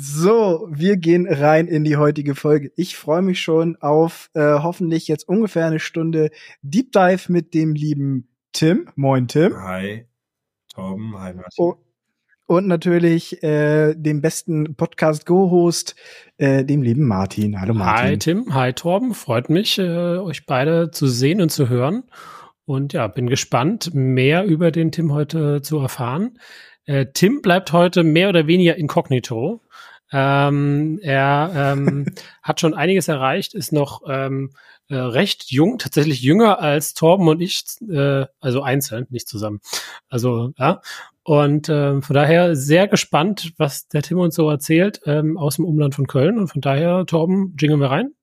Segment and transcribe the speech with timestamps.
[0.00, 2.70] So, wir gehen rein in die heutige Folge.
[2.76, 6.30] Ich freue mich schon auf äh, hoffentlich jetzt ungefähr eine Stunde
[6.62, 8.88] Deep Dive mit dem lieben Tim.
[8.94, 9.56] Moin, Tim.
[9.60, 10.04] Hi,
[10.72, 11.18] Torben.
[11.18, 11.50] Hi, Martin.
[11.56, 11.74] Oh,
[12.46, 15.96] und natürlich äh, dem besten Podcast-Go-Host,
[16.36, 17.60] äh, dem lieben Martin.
[17.60, 18.06] Hallo, Martin.
[18.06, 18.54] Hi, Tim.
[18.54, 19.14] Hi, Torben.
[19.14, 22.04] Freut mich, äh, euch beide zu sehen und zu hören.
[22.66, 26.38] Und ja, bin gespannt, mehr über den Tim heute zu erfahren.
[26.88, 29.60] Äh, Tim bleibt heute mehr oder weniger inkognito.
[30.12, 32.06] Ähm, er ähm,
[32.42, 34.50] hat schon einiges erreicht, ist noch ähm,
[34.88, 39.60] äh, recht jung, tatsächlich jünger als Torben und ich, äh, also einzeln, nicht zusammen.
[40.08, 40.80] Also ja.
[41.22, 45.66] Und äh, von daher sehr gespannt, was der Tim uns so erzählt ähm, aus dem
[45.66, 46.38] Umland von Köln.
[46.38, 48.14] Und von daher, Torben, jingeln wir rein.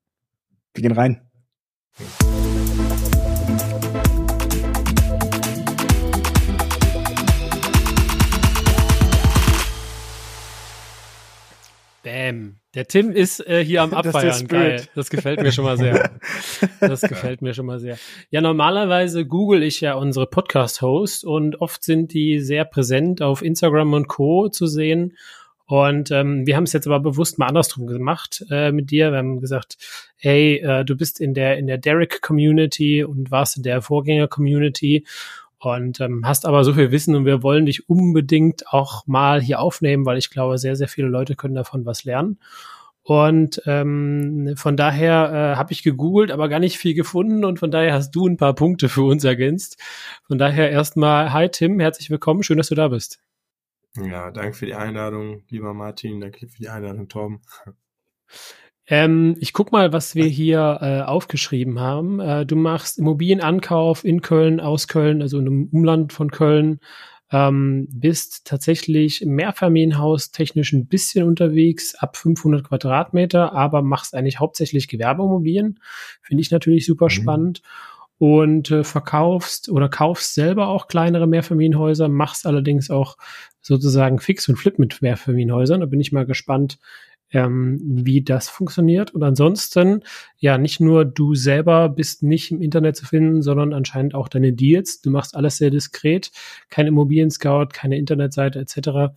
[0.74, 1.22] Wir gehen rein.
[12.06, 12.58] Bam.
[12.76, 14.48] Der Tim ist äh, hier am Abfeiern.
[14.48, 14.84] Geil.
[14.94, 16.12] Das gefällt mir schon mal sehr.
[16.80, 17.98] Das gefällt mir schon mal sehr.
[18.30, 23.94] Ja, normalerweise google ich ja unsere Podcast-Hosts und oft sind die sehr präsent auf Instagram
[23.94, 24.50] und Co.
[24.50, 25.18] zu sehen.
[25.66, 29.10] Und ähm, wir haben es jetzt aber bewusst mal andersrum gemacht äh, mit dir.
[29.12, 29.78] Wir haben gesagt,
[30.16, 34.28] hey, äh, du bist in der in der Derek Community und warst in der Vorgänger
[34.28, 35.08] Community
[35.66, 39.60] und ähm, hast aber so viel Wissen und wir wollen dich unbedingt auch mal hier
[39.60, 42.40] aufnehmen, weil ich glaube, sehr, sehr viele Leute können davon was lernen.
[43.02, 47.70] Und ähm, von daher äh, habe ich gegoogelt, aber gar nicht viel gefunden und von
[47.70, 49.80] daher hast du ein paar Punkte für uns ergänzt.
[50.26, 53.20] Von daher erstmal, hi Tim, herzlich willkommen, schön, dass du da bist.
[53.96, 57.42] Ja, danke für die Einladung, lieber Martin, danke für die Einladung, Torben.
[58.88, 62.20] Ähm, ich guck mal, was wir hier äh, aufgeschrieben haben.
[62.20, 66.80] Äh, du machst Immobilienankauf in Köln, aus Köln, also im Umland von Köln.
[67.32, 74.88] Ähm, bist tatsächlich Mehrfamilienhaus technisch ein bisschen unterwegs, ab 500 Quadratmeter, aber machst eigentlich hauptsächlich
[74.88, 75.80] Gewerbeimmobilien.
[76.22, 77.10] Finde ich natürlich super mhm.
[77.10, 77.62] spannend.
[78.18, 83.18] Und äh, verkaufst oder kaufst selber auch kleinere Mehrfamilienhäuser, machst allerdings auch
[83.60, 85.82] sozusagen Fix und Flip mit Mehrfamilienhäusern.
[85.82, 86.78] Da bin ich mal gespannt,
[87.32, 89.12] ähm, wie das funktioniert.
[89.12, 90.04] Und ansonsten,
[90.38, 94.54] ja, nicht nur du selber bist nicht im Internet zu finden, sondern anscheinend auch deine
[94.54, 95.02] Deals.
[95.02, 96.32] Du machst alles sehr diskret,
[96.70, 99.16] kein Immobilien-Scout, keine Internetseite etc.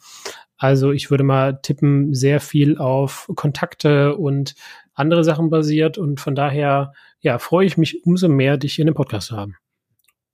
[0.56, 4.54] Also ich würde mal tippen, sehr viel auf Kontakte und
[4.94, 5.98] andere Sachen basiert.
[5.98, 9.36] Und von daher, ja, freue ich mich umso mehr, dich hier in dem Podcast zu
[9.36, 9.56] haben.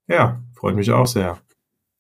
[0.06, 1.38] Ja, freut mich auch sehr.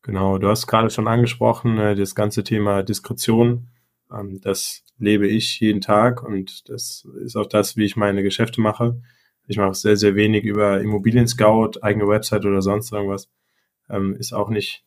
[0.02, 3.68] Genau, du hast gerade schon angesprochen, äh, das ganze Thema Diskretion.
[4.12, 8.60] Ähm, das lebe ich jeden Tag und das ist auch das, wie ich meine Geschäfte
[8.60, 9.00] mache.
[9.46, 13.28] Ich mache sehr, sehr wenig über Immobilien Scout, eigene Website oder sonst irgendwas.
[13.90, 14.84] Ähm, ist auch nicht,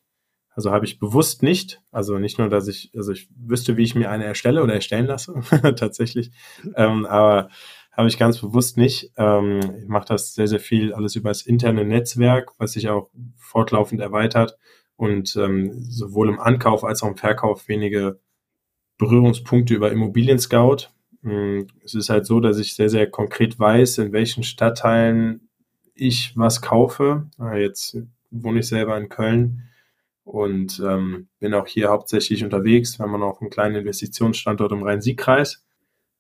[0.50, 3.95] also habe ich bewusst nicht, also nicht nur, dass ich, also ich wüsste, wie ich
[3.95, 5.34] mir eine erstelle oder erstellen lasse,
[5.75, 6.31] tatsächlich,
[6.75, 7.49] ähm, aber
[7.97, 9.11] habe ich ganz bewusst nicht.
[9.17, 13.09] Ähm, ich mache das sehr, sehr viel alles über das interne Netzwerk, was sich auch
[13.38, 14.57] fortlaufend erweitert
[14.95, 18.19] und ähm, sowohl im Ankauf als auch im Verkauf wenige
[18.97, 20.90] Berührungspunkte über Immobilien Scout.
[21.22, 25.50] Hm, es ist halt so, dass ich sehr, sehr konkret weiß, in welchen Stadtteilen
[25.94, 27.30] ich was kaufe.
[27.38, 27.97] Ah, jetzt
[28.30, 29.63] wohne ich selber in Köln
[30.24, 33.00] und ähm, bin auch hier hauptsächlich unterwegs.
[33.00, 35.64] Wir haben noch einen kleinen Investitionsstandort im Rhein-Sieg-Kreis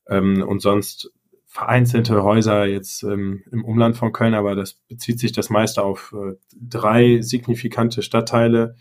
[0.09, 1.11] ähm, und sonst
[1.45, 6.13] vereinzelte Häuser jetzt ähm, im Umland von Köln, aber das bezieht sich das meiste auf
[6.13, 8.75] äh, drei signifikante Stadtteile.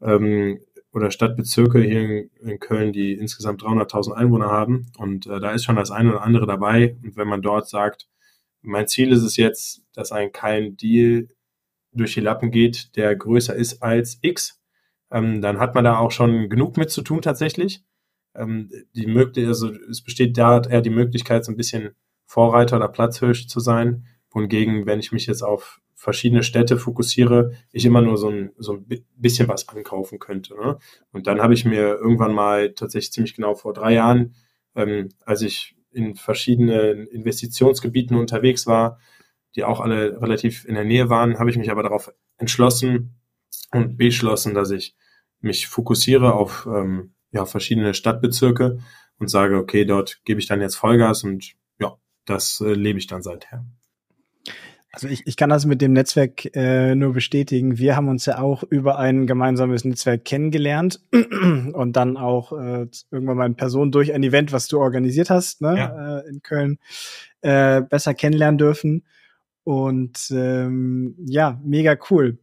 [0.00, 0.60] Ähm,
[0.98, 4.90] oder Stadtbezirke hier in, in Köln, die insgesamt 300.000 Einwohner haben.
[4.98, 6.96] Und äh, da ist schon das eine oder andere dabei.
[7.02, 8.08] Und wenn man dort sagt,
[8.60, 11.28] mein Ziel ist es jetzt, dass ein kein Deal
[11.92, 14.60] durch die Lappen geht, der größer ist als X,
[15.10, 17.82] ähm, dann hat man da auch schon genug mit zu tun tatsächlich.
[18.34, 21.94] Ähm, die Möglichkeit, also es besteht da eher die Möglichkeit, so ein bisschen
[22.26, 24.06] Vorreiter oder Platzhirsch zu sein.
[24.30, 28.74] Wohingegen, wenn ich mich jetzt auf verschiedene Städte fokussiere, ich immer nur so ein, so
[28.74, 28.86] ein
[29.16, 30.54] bisschen was ankaufen könnte.
[30.54, 30.78] Ne?
[31.10, 34.36] Und dann habe ich mir irgendwann mal tatsächlich ziemlich genau vor drei Jahren,
[34.76, 39.00] ähm, als ich in verschiedenen Investitionsgebieten unterwegs war,
[39.56, 43.16] die auch alle relativ in der Nähe waren, habe ich mich aber darauf entschlossen
[43.72, 44.94] und beschlossen, dass ich
[45.40, 48.78] mich fokussiere auf ähm, ja, verschiedene Stadtbezirke
[49.18, 53.08] und sage, okay, dort gebe ich dann jetzt Vollgas und ja, das äh, lebe ich
[53.08, 53.66] dann seither.
[54.92, 57.76] Also ich, ich kann das mit dem Netzwerk äh, nur bestätigen.
[57.76, 63.36] Wir haben uns ja auch über ein gemeinsames Netzwerk kennengelernt und dann auch äh, irgendwann
[63.36, 66.18] mal in Person durch ein Event, was du organisiert hast, ne, ja.
[66.18, 66.78] äh, in Köln,
[67.42, 69.04] äh, besser kennenlernen dürfen.
[69.62, 72.38] Und ähm, ja, mega cool.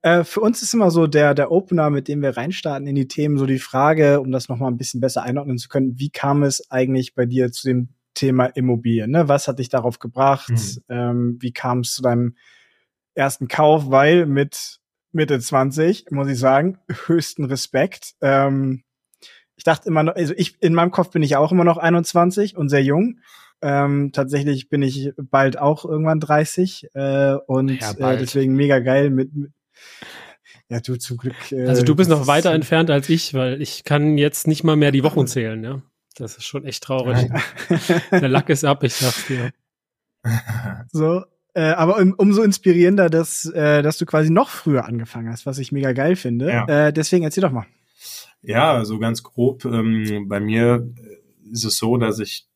[0.00, 3.08] Äh, für uns ist immer so der, der Opener, mit dem wir reinstarten in die
[3.08, 6.42] Themen, so die Frage, um das nochmal ein bisschen besser einordnen zu können, wie kam
[6.42, 7.90] es eigentlich bei dir zu dem
[8.20, 9.10] Thema Immobilien?
[9.10, 9.28] Ne?
[9.28, 10.50] Was hat dich darauf gebracht?
[10.50, 10.82] Mhm.
[10.88, 12.36] Ähm, wie kam es zu deinem
[13.14, 13.90] ersten Kauf?
[13.90, 14.78] Weil mit
[15.12, 18.12] Mitte 20, muss ich sagen, höchsten Respekt.
[18.20, 18.82] Ähm,
[19.56, 22.56] ich dachte immer noch, also ich, in meinem Kopf bin ich auch immer noch 21
[22.56, 23.20] und sehr jung.
[23.62, 29.10] Ähm, tatsächlich bin ich bald auch irgendwann 30 äh, und ja, äh, deswegen mega geil
[29.10, 29.52] mit, mit
[30.68, 31.52] ja, du zum Glück.
[31.52, 34.76] Äh, also du bist noch weiter entfernt als ich, weil ich kann jetzt nicht mal
[34.76, 35.82] mehr die Wochen zählen, ja.
[36.20, 37.28] Das ist schon echt traurig.
[38.10, 39.52] Der Lack ist ab, ich sag's dir.
[40.92, 41.24] So,
[41.54, 45.58] äh, aber um, umso inspirierender, dass, äh, dass du quasi noch früher angefangen hast, was
[45.58, 46.48] ich mega geil finde.
[46.48, 46.88] Ja.
[46.88, 47.66] Äh, deswegen erzähl doch mal.
[48.42, 49.64] Ja, so also ganz grob.
[49.64, 50.92] Ähm, bei mir
[51.50, 52.46] ist es so, dass ich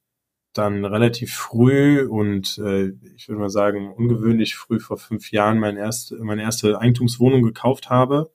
[0.53, 5.77] dann relativ früh und äh, ich würde mal sagen ungewöhnlich früh vor fünf Jahren mein
[5.77, 8.31] erst, meine erste Eigentumswohnung gekauft habe.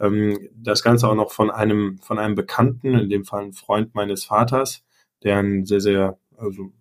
[0.00, 3.94] Ähm, das Ganze auch noch von einem von einem Bekannten, in dem Fall ein Freund
[3.94, 4.84] meines Vaters,
[5.22, 6.72] der ein sehr sehr also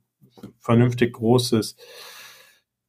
[0.60, 1.76] vernünftig großes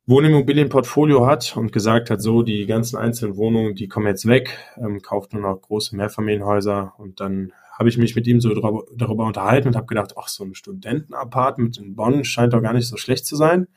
[0.06, 5.02] Wohnimmobilienportfolio hat und gesagt hat, so die ganzen einzelnen Wohnungen, die kommen jetzt weg, ähm,
[5.02, 9.24] kauft nur noch große Mehrfamilienhäuser und dann habe ich mich mit ihm so darüber, darüber
[9.24, 12.96] unterhalten und habe gedacht, ach, so ein Studentenapartment in Bonn scheint doch gar nicht so
[12.96, 13.68] schlecht zu sein.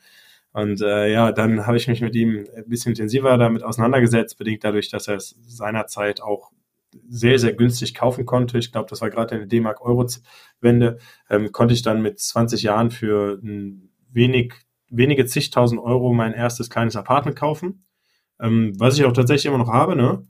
[0.54, 4.62] Und äh, ja, dann habe ich mich mit ihm ein bisschen intensiver damit auseinandergesetzt, bedingt
[4.62, 6.52] dadurch, dass er es seinerzeit auch
[7.08, 8.58] sehr, sehr günstig kaufen konnte.
[8.58, 10.98] Ich glaube, das war gerade eine D-Mark-Euro-Wende.
[11.28, 14.54] Ähm, konnte ich dann mit 20 Jahren für ein wenig,
[14.90, 17.84] wenige zigtausend Euro mein erstes kleines Apartment kaufen.
[18.40, 20.22] Ähm, was ich auch tatsächlich immer noch habe, ne?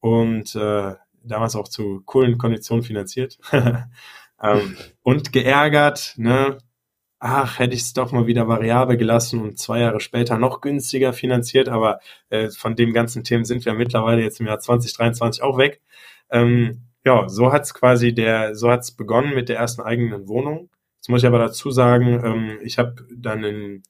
[0.00, 3.38] Und äh, damals auch zu coolen Konditionen finanziert.
[4.42, 6.58] ähm, und geärgert, ne?
[7.24, 11.12] Ach, hätte ich es doch mal wieder variabel gelassen und zwei Jahre später noch günstiger
[11.12, 15.56] finanziert, aber äh, von dem ganzen Themen sind wir mittlerweile jetzt im Jahr 2023 auch
[15.56, 15.80] weg.
[16.30, 20.68] Ähm, ja, so hat's quasi der, so hat's begonnen mit der ersten eigenen Wohnung.
[20.96, 23.82] Jetzt muss ich aber dazu sagen, ähm, ich habe dann in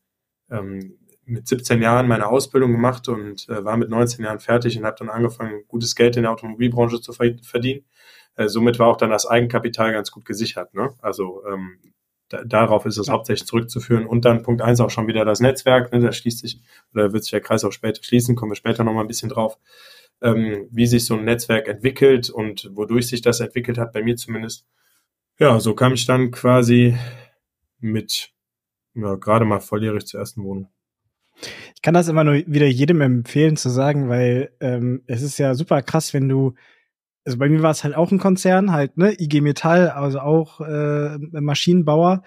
[0.50, 4.84] ähm, mit 17 Jahren meine Ausbildung gemacht und äh, war mit 19 Jahren fertig und
[4.84, 7.86] habe dann angefangen, gutes Geld in der Automobilbranche zu verdienen.
[8.36, 10.74] Äh, somit war auch dann das Eigenkapital ganz gut gesichert.
[10.74, 10.90] Ne?
[11.00, 11.78] Also ähm,
[12.32, 13.12] da, darauf ist es ja.
[13.12, 14.06] hauptsächlich zurückzuführen.
[14.06, 15.92] Und dann Punkt eins auch schon wieder das Netzwerk.
[15.92, 16.00] Ne?
[16.00, 16.60] Da schließt sich,
[16.94, 19.58] oder wird sich der Kreis auch später schließen, kommen wir später nochmal ein bisschen drauf,
[20.22, 24.16] ähm, wie sich so ein Netzwerk entwickelt und wodurch sich das entwickelt hat, bei mir
[24.16, 24.66] zumindest.
[25.38, 26.96] Ja, so kam ich dann quasi
[27.80, 28.32] mit
[28.94, 30.68] ja, gerade mal volljährig zur ersten Wohnung.
[31.74, 35.54] Ich kann das immer nur wieder jedem empfehlen zu sagen, weil ähm, es ist ja
[35.54, 36.54] super krass, wenn du,
[37.24, 40.60] also bei mir war es halt auch ein Konzern, halt, ne, IG Metall, also auch
[40.60, 42.22] äh, Maschinenbauer,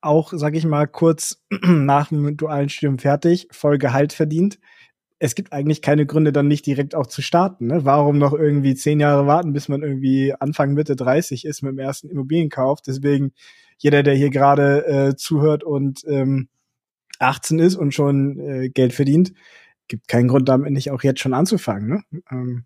[0.00, 4.58] auch, sag ich mal, kurz nach dem dualen Studium fertig, voll Gehalt verdient.
[5.18, 7.66] Es gibt eigentlich keine Gründe, dann nicht direkt auch zu starten.
[7.66, 7.84] Ne?
[7.84, 11.78] Warum noch irgendwie zehn Jahre warten, bis man irgendwie Anfang Mitte 30 ist mit dem
[11.78, 12.80] ersten Immobilienkauf?
[12.80, 13.32] Deswegen
[13.76, 16.48] jeder, der hier gerade äh, zuhört und ähm,
[17.18, 19.34] 18 ist und schon äh, Geld verdient,
[19.88, 21.88] gibt keinen Grund, damit nicht auch jetzt schon anzufangen.
[21.88, 22.20] Ne?
[22.30, 22.64] Ähm,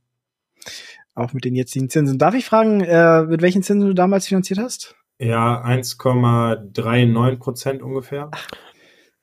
[1.14, 2.18] auch mit den jetzigen Zinsen.
[2.18, 4.94] Darf ich fragen, äh, mit welchen Zinsen du damals finanziert hast?
[5.18, 8.30] Ja, 1,39 Prozent ungefähr.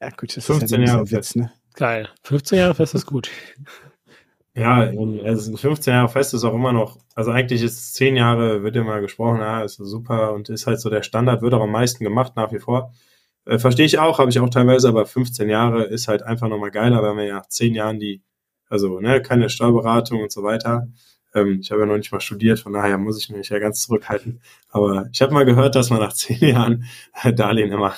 [0.02, 1.52] Ja, gut, das 15 ist ja Jahre Witz, ne?
[1.76, 2.10] Geil.
[2.24, 3.30] 15 Jahre fest ist gut.
[4.54, 4.92] Ja,
[5.24, 9.00] also 15 Jahre fest ist auch immer noch, also eigentlich ist 10 Jahre, wird immer
[9.00, 12.34] gesprochen, ja, ist super und ist halt so der Standard, wird auch am meisten gemacht
[12.36, 12.92] nach wie vor.
[13.46, 16.72] Äh, Verstehe ich auch, habe ich auch teilweise, aber 15 Jahre ist halt einfach nochmal
[16.72, 18.24] geiler, wenn wir ja nach 10 Jahren die,
[18.68, 20.88] also ne, keine Steuerberatung und so weiter.
[21.34, 23.82] Ähm, ich habe ja noch nicht mal studiert, von daher muss ich mich ja ganz
[23.82, 24.42] zurückhalten.
[24.70, 26.86] Aber ich habe mal gehört, dass man nach 10 Jahren
[27.36, 27.94] Darlehen immer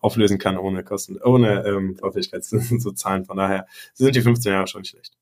[0.00, 3.24] auflösen kann, ohne Kosten, ohne ähm, Vorfähigkeitszinsen zu zahlen.
[3.24, 5.16] Von daher sind die 15 Jahre schon schlecht.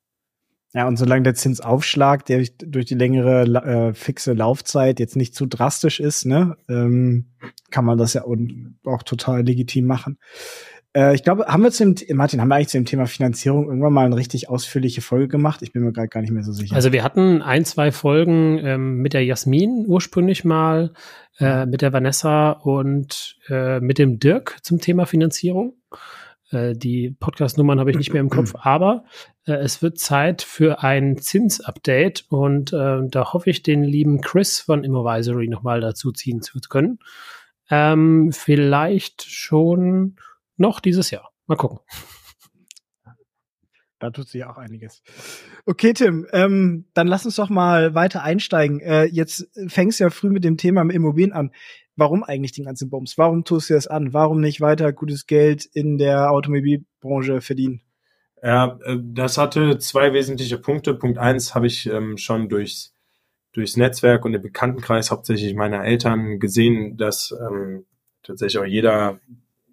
[0.77, 5.47] Ja, und solange der Zinsaufschlag, der durch die längere äh, fixe Laufzeit jetzt nicht zu
[5.47, 7.27] drastisch ist, ne, ähm,
[7.71, 10.19] kann man das ja auch total legitim machen.
[10.97, 13.93] Äh, ich glaube, haben wir zum Martin, haben wir eigentlich zu dem Thema Finanzierung irgendwann
[13.93, 15.61] mal eine richtig ausführliche Folge gemacht?
[15.63, 16.75] Ich bin mir gerade gar nicht mehr so sicher.
[16.75, 20.93] Also wir hatten ein, zwei Folgen ähm, mit der Jasmin ursprünglich mal,
[21.39, 25.75] äh, mit der Vanessa und äh, mit dem Dirk zum Thema Finanzierung.
[26.51, 29.05] Äh, die Podcast-Nummern habe ich nicht mehr im Kopf, aber
[29.47, 34.61] äh, es wird Zeit für ein Zinsupdate und äh, da hoffe ich, den lieben Chris
[34.61, 36.99] von Immovisory nochmal dazu ziehen zu können.
[37.71, 40.17] Ähm, vielleicht schon
[40.57, 41.31] noch dieses Jahr.
[41.47, 41.79] Mal gucken.
[44.01, 45.03] Da tut sich auch einiges.
[45.65, 48.81] Okay, Tim, ähm, dann lass uns doch mal weiter einsteigen.
[48.81, 51.53] Äh, jetzt fängst du ja früh mit dem Thema Immobilien an
[51.97, 53.19] warum eigentlich den ganzen Bums?
[53.19, 54.13] Warum tust du das an?
[54.13, 57.83] Warum nicht weiter gutes Geld in der Automobilbranche verdienen?
[58.43, 60.95] Ja, äh, das hatte zwei wesentliche Punkte.
[60.95, 62.95] Punkt eins habe ich ähm, schon durchs,
[63.53, 67.87] durchs Netzwerk und den Bekanntenkreis hauptsächlich meiner Eltern gesehen, dass ähm,
[68.23, 69.21] tatsächlich auch jeder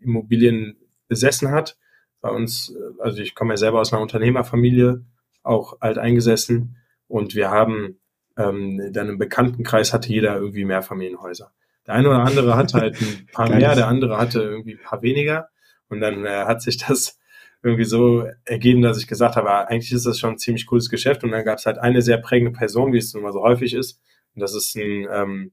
[0.01, 0.77] Immobilien
[1.07, 1.77] besessen hat.
[2.21, 5.03] Bei uns, äh, also ich komme ja selber aus einer Unternehmerfamilie,
[5.43, 6.77] auch alt eingesessen
[7.07, 7.99] und wir haben
[8.37, 11.51] ähm, dann im Bekanntenkreis hatte jeder irgendwie mehr Familienhäuser.
[11.87, 15.01] Der eine oder andere hatte halt ein paar mehr, der andere hatte irgendwie ein paar
[15.01, 15.49] weniger.
[15.89, 17.19] Und dann äh, hat sich das
[17.63, 20.89] irgendwie so ergeben, dass ich gesagt habe, ah, eigentlich ist das schon ein ziemlich cooles
[20.89, 21.23] Geschäft.
[21.23, 23.99] Und dann gab es halt eine sehr prägende Person, wie es immer so häufig ist.
[24.35, 25.51] Und das ist ein, ähm,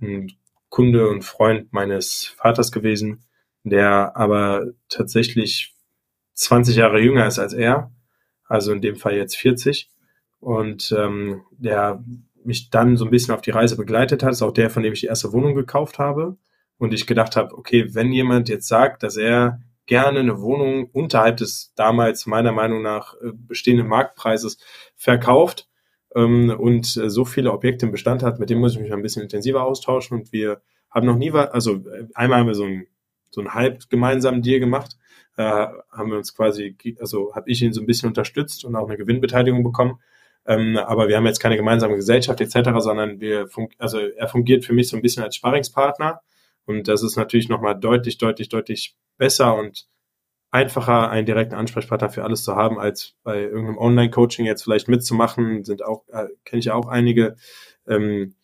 [0.00, 0.32] ein
[0.68, 3.24] Kunde und Freund meines Vaters gewesen,
[3.70, 5.74] der aber tatsächlich
[6.34, 7.90] 20 Jahre jünger ist als er,
[8.44, 9.90] also in dem Fall jetzt 40.
[10.38, 12.04] Und ähm, der
[12.44, 14.92] mich dann so ein bisschen auf die Reise begleitet hat, ist auch der, von dem
[14.92, 16.36] ich die erste Wohnung gekauft habe.
[16.78, 21.38] Und ich gedacht habe, okay, wenn jemand jetzt sagt, dass er gerne eine Wohnung unterhalb
[21.38, 24.58] des damals meiner Meinung nach äh, bestehenden Marktpreises
[24.94, 25.68] verkauft
[26.14, 29.02] ähm, und äh, so viele Objekte im Bestand hat, mit dem muss ich mich ein
[29.02, 30.18] bisschen intensiver austauschen.
[30.18, 32.86] Und wir haben noch nie also äh, einmal haben wir so ein
[33.36, 34.96] so einen halb gemeinsamen Deal gemacht,
[35.36, 38.88] äh, haben wir uns quasi, also habe ich ihn so ein bisschen unterstützt und auch
[38.88, 40.00] eine Gewinnbeteiligung bekommen.
[40.46, 44.72] Ähm, aber wir haben jetzt keine gemeinsame Gesellschaft etc., sondern wir also er fungiert für
[44.72, 46.20] mich so ein bisschen als Sparringspartner.
[46.64, 49.86] Und das ist natürlich nochmal deutlich, deutlich, deutlich besser und
[50.50, 55.64] einfacher, einen direkten Ansprechpartner für alles zu haben, als bei irgendeinem Online-Coaching jetzt vielleicht mitzumachen.
[55.64, 57.36] Sind auch, äh, kenne ich auch einige,
[57.86, 58.34] ähm,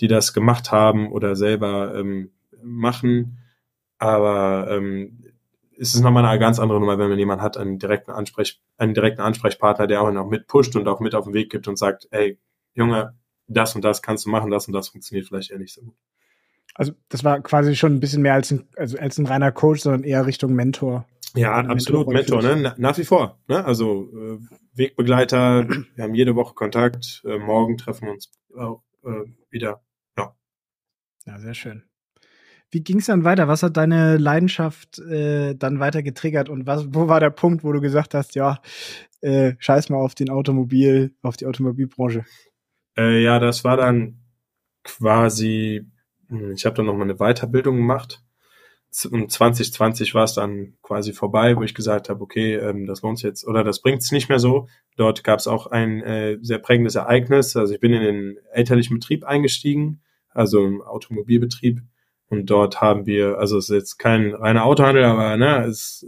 [0.00, 2.32] die das gemacht haben oder selber ähm,
[2.62, 3.41] machen.
[4.02, 5.22] Aber ähm,
[5.76, 8.94] ist es nochmal eine ganz andere Nummer, wenn man jemanden hat, einen direkten, Ansprech, einen
[8.94, 12.08] direkten Ansprechpartner, der auch noch mitpusht und auch mit auf den Weg gibt und sagt,
[12.10, 12.36] ey,
[12.74, 13.16] Junge,
[13.46, 15.94] das und das kannst du machen, das und das funktioniert vielleicht eher nicht so gut.
[16.74, 19.82] Also das war quasi schon ein bisschen mehr als ein, also als ein reiner Coach,
[19.82, 21.06] sondern eher Richtung Mentor.
[21.36, 22.74] Ja, absolut Mentor, Mentor ne?
[22.78, 23.38] nach wie vor.
[23.46, 23.64] Ne?
[23.64, 24.38] Also äh,
[24.74, 29.80] Wegbegleiter, wir haben jede Woche Kontakt, äh, morgen treffen wir uns auch äh, wieder.
[30.18, 30.34] Ja.
[31.24, 31.84] Ja, sehr schön.
[32.72, 33.48] Wie ging es dann weiter?
[33.48, 37.72] Was hat deine Leidenschaft äh, dann weiter getriggert und was, wo war der Punkt, wo
[37.72, 38.60] du gesagt hast, ja,
[39.20, 42.24] äh, scheiß mal auf den Automobil, auf die Automobilbranche?
[42.96, 44.22] Äh, ja, das war dann
[44.84, 45.86] quasi,
[46.28, 48.22] hm, ich habe dann noch mal eine Weiterbildung gemacht.
[49.10, 53.22] Und 2020 war es dann quasi vorbei, wo ich gesagt habe, okay, ähm, das lohnt
[53.22, 54.68] jetzt oder das bringt es nicht mehr so.
[54.96, 57.54] Dort gab es auch ein äh, sehr prägendes Ereignis.
[57.54, 61.82] Also ich bin in den elterlichen Betrieb eingestiegen, also im Automobilbetrieb
[62.32, 66.06] und dort haben wir, also es ist jetzt kein reiner Autohandel, aber ne, es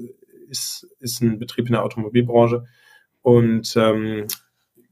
[0.49, 2.65] ist, ist ein Betrieb in der Automobilbranche.
[3.21, 4.27] Und ähm,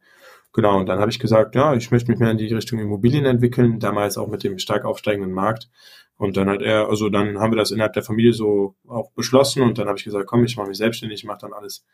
[0.53, 3.25] Genau, und dann habe ich gesagt, ja, ich möchte mich mehr in die Richtung Immobilien
[3.25, 5.71] entwickeln, damals auch mit dem stark aufsteigenden Markt.
[6.15, 9.63] Und dann hat er, also dann haben wir das innerhalb der Familie so auch beschlossen
[9.63, 11.87] und dann habe ich gesagt, komm, ich mache mich selbstständig, mache dann alles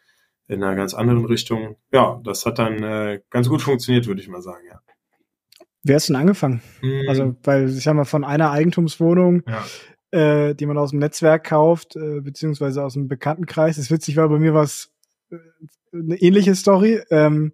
[0.47, 1.77] in einer ganz anderen Richtung.
[1.91, 4.81] Ja, das hat dann äh, ganz gut funktioniert, würde ich mal sagen, ja.
[5.83, 6.61] Wer ist denn angefangen?
[6.81, 7.03] Mhm.
[7.07, 10.49] Also, weil ich sag mal, von einer Eigentumswohnung, ja.
[10.49, 13.75] äh, die man aus dem Netzwerk kauft, äh, beziehungsweise aus dem Bekanntenkreis.
[13.75, 14.91] Das ist witzig, weil bei mir was
[15.29, 15.37] äh,
[15.93, 17.01] eine ähnliche Story.
[17.09, 17.51] Ähm,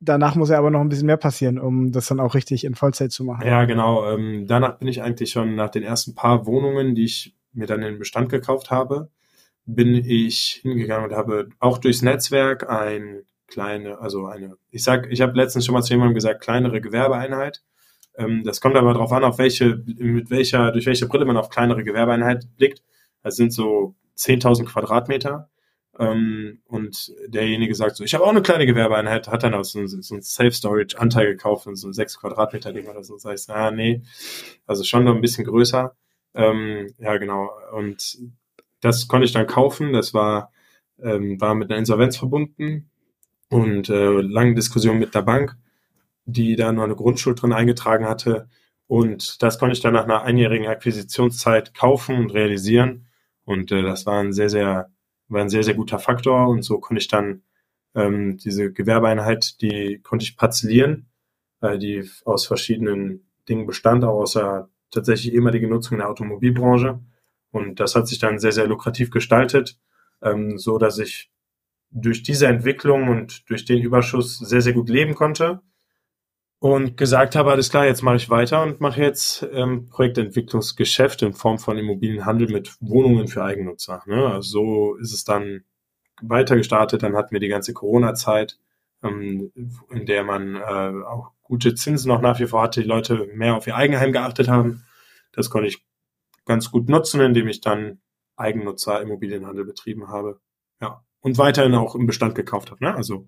[0.00, 2.74] danach muss ja aber noch ein bisschen mehr passieren, um das dann auch richtig in
[2.74, 3.46] Vollzeit zu machen.
[3.46, 4.10] Ja, genau.
[4.10, 7.82] Ähm, danach bin ich eigentlich schon nach den ersten paar Wohnungen, die ich mir dann
[7.82, 9.10] in den Bestand gekauft habe,
[9.64, 13.22] bin ich hingegangen und habe auch durchs Netzwerk ein
[13.54, 17.62] kleine, also eine, ich sag, ich habe letztens schon mal zu jemandem gesagt, kleinere Gewerbeeinheit.
[18.16, 21.50] Ähm, das kommt aber darauf an, auf welche, mit welcher, durch welche Brille man auf
[21.50, 22.82] kleinere Gewerbeeinheit blickt.
[23.22, 25.48] Das sind so 10.000 Quadratmeter.
[26.00, 29.86] Ähm, und derjenige sagt so, ich habe auch eine kleine Gewerbeeinheit, hat dann auch so,
[29.86, 33.16] so ein Safe-Storage-Anteil gekauft und so ein 6 Quadratmeter Ding oder so.
[33.18, 34.02] Sag ich, ah, nee,
[34.66, 35.94] also schon noch ein bisschen größer.
[36.34, 37.50] Ähm, ja, genau.
[37.72, 38.18] Und
[38.80, 39.92] das konnte ich dann kaufen.
[39.92, 40.50] Das war,
[41.00, 42.90] ähm, war mit einer Insolvenz verbunden
[43.50, 45.56] und äh, lange Diskussion mit der Bank,
[46.24, 48.48] die da noch eine Grundschuld drin eingetragen hatte.
[48.86, 53.06] Und das konnte ich dann nach einer einjährigen Akquisitionszeit kaufen und realisieren.
[53.44, 54.90] Und äh, das war ein sehr, sehr,
[55.28, 56.48] war ein sehr, sehr guter Faktor.
[56.48, 57.42] Und so konnte ich dann
[57.94, 61.08] ähm, diese Gewerbeeinheit, die konnte ich parzellieren,
[61.60, 67.00] äh, die aus verschiedenen Dingen bestand, auch aus der tatsächlich ehemaligen Nutzung in der Automobilbranche.
[67.50, 69.78] Und das hat sich dann sehr, sehr lukrativ gestaltet,
[70.22, 71.30] ähm, so dass ich
[71.94, 75.62] durch diese Entwicklung und durch den Überschuss sehr, sehr gut leben konnte
[76.58, 81.32] und gesagt habe, alles klar, jetzt mache ich weiter und mache jetzt ähm, Projektentwicklungsgeschäft in
[81.32, 84.02] Form von Immobilienhandel mit Wohnungen für Eigennutzer.
[84.06, 84.26] Ne?
[84.26, 85.64] Also so ist es dann
[86.20, 87.02] weiter gestartet.
[87.02, 88.58] Dann hatten wir die ganze Corona-Zeit,
[89.02, 89.52] ähm,
[89.90, 93.54] in der man äh, auch gute Zinsen noch nach wie vor hatte, die Leute mehr
[93.54, 94.84] auf ihr Eigenheim geachtet haben.
[95.32, 95.84] Das konnte ich
[96.44, 98.00] ganz gut nutzen, indem ich dann
[98.36, 100.40] Eigennutzer Immobilienhandel betrieben habe.
[100.80, 101.04] Ja.
[101.24, 102.84] Und weiterhin auch im Bestand gekauft habe.
[102.84, 102.94] Ne?
[102.94, 103.26] Also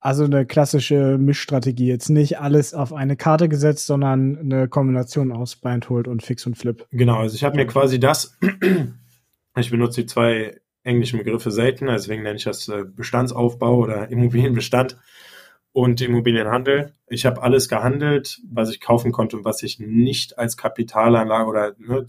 [0.00, 1.86] also eine klassische Mischstrategie.
[1.86, 6.22] Jetzt nicht alles auf eine Karte gesetzt, sondern eine Kombination aus Buy and Hold und
[6.22, 6.86] Fix und Flip.
[6.90, 8.38] Genau, also ich habe mir quasi das,
[9.56, 14.96] ich benutze die zwei englischen Begriffe selten, deswegen nenne ich das äh, Bestandsaufbau oder Immobilienbestand
[15.72, 16.94] und Immobilienhandel.
[17.08, 21.74] Ich habe alles gehandelt, was ich kaufen konnte und was sich nicht als Kapitalanlage oder
[21.78, 22.06] ne,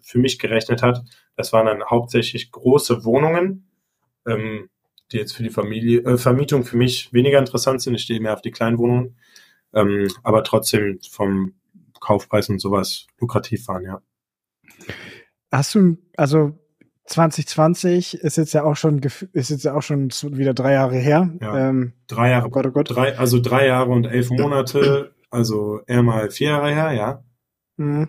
[0.00, 1.04] für mich gerechnet hat.
[1.38, 3.70] Das waren dann hauptsächlich große Wohnungen.
[4.26, 4.68] Ähm,
[5.12, 7.94] die jetzt für die Familie, äh, Vermietung für mich weniger interessant sind.
[7.94, 9.16] Ich stehe mehr auf die kleinen Wohnungen,
[9.72, 11.54] ähm, aber trotzdem vom
[12.00, 14.02] Kaufpreis und sowas lukrativ waren, ja.
[15.50, 16.58] Hast du, also
[17.06, 19.00] 2020 ist jetzt ja auch schon
[19.32, 21.32] ist jetzt ja auch schon wieder drei Jahre her.
[21.40, 22.46] Ja, ähm, drei Jahre.
[22.46, 22.90] Oh Gott, oh Gott.
[22.90, 27.24] Drei, also drei Jahre und elf Monate, also eher mal vier Jahre her, ja.
[27.78, 28.08] Mhm.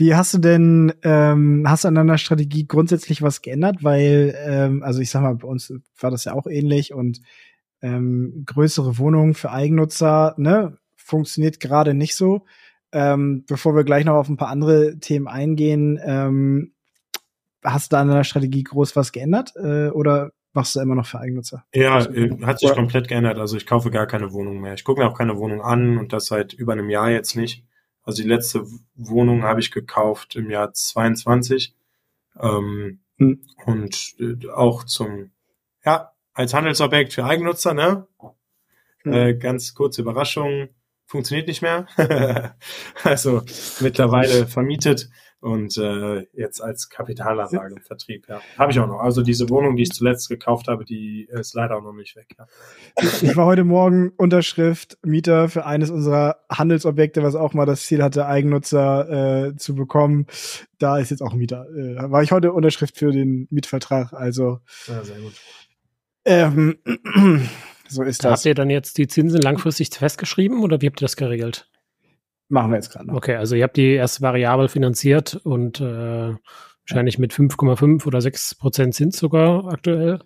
[0.00, 3.84] Wie hast du denn, ähm, hast du an deiner Strategie grundsätzlich was geändert?
[3.84, 7.20] Weil, ähm, also ich sag mal, bei uns war das ja auch ähnlich und
[7.82, 12.46] ähm, größere Wohnungen für Eigennutzer, ne, funktioniert gerade nicht so.
[12.92, 16.72] Ähm, bevor wir gleich noch auf ein paar andere Themen eingehen, ähm,
[17.62, 21.20] hast du an deiner Strategie groß was geändert äh, oder machst du immer noch für
[21.20, 21.64] Eigennutzer?
[21.74, 23.38] Ja, äh, hat sich komplett geändert.
[23.38, 24.72] Also ich kaufe gar keine Wohnung mehr.
[24.72, 27.66] Ich gucke mir auch keine Wohnung an und das seit über einem Jahr jetzt nicht.
[28.02, 31.74] Also die letzte Wohnung habe ich gekauft im Jahr 22
[32.40, 33.42] ähm, hm.
[33.66, 35.30] und äh, auch zum,
[35.84, 38.06] ja, als Handelsobjekt für Eigennutzer, ne?
[39.02, 39.12] Hm.
[39.12, 40.68] Äh, ganz kurze Überraschung,
[41.06, 41.86] funktioniert nicht mehr.
[43.02, 43.42] also
[43.80, 48.40] mittlerweile vermietet und äh, jetzt als Kapitalanlage im Vertrieb, ja.
[48.58, 49.00] Habe ich auch noch.
[49.00, 52.28] Also diese Wohnung, die ich zuletzt gekauft habe, die ist leider auch noch nicht weg.
[52.38, 52.46] Ja.
[53.22, 58.02] Ich war heute Morgen Unterschrift Mieter für eines unserer Handelsobjekte, was auch mal das Ziel
[58.02, 60.26] hatte, Eigennutzer äh, zu bekommen.
[60.78, 61.66] Da ist jetzt auch Mieter.
[61.70, 64.12] Äh, war ich heute Unterschrift für den Mietvertrag.
[64.12, 65.32] Also ja, sehr gut.
[66.26, 66.78] Ähm,
[67.88, 68.40] so ist da das.
[68.40, 71.69] Habt ihr dann jetzt die Zinsen langfristig festgeschrieben oder wie habt ihr das geregelt?
[72.50, 73.14] Machen wir jetzt gerade noch.
[73.14, 76.34] Okay, also ihr habt die erste Variable finanziert und äh,
[76.88, 80.18] wahrscheinlich mit 5,5 oder 6 Prozent Zins sogar aktuell.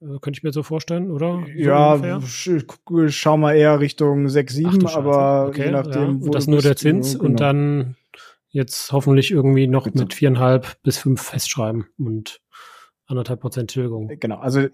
[0.00, 1.44] Äh, könnte ich mir so vorstellen, oder?
[1.44, 2.64] So ja, sch
[3.08, 6.26] schau mal eher Richtung 6, 7, Ach, aber okay, je nachdem, ja.
[6.26, 7.24] wo das nur der Zins genau.
[7.24, 7.96] und dann
[8.48, 9.98] jetzt hoffentlich irgendwie noch Bitte.
[9.98, 12.40] mit viereinhalb bis fünf festschreiben und
[13.06, 14.08] anderthalb Prozent Tilgung.
[14.18, 14.68] Genau, also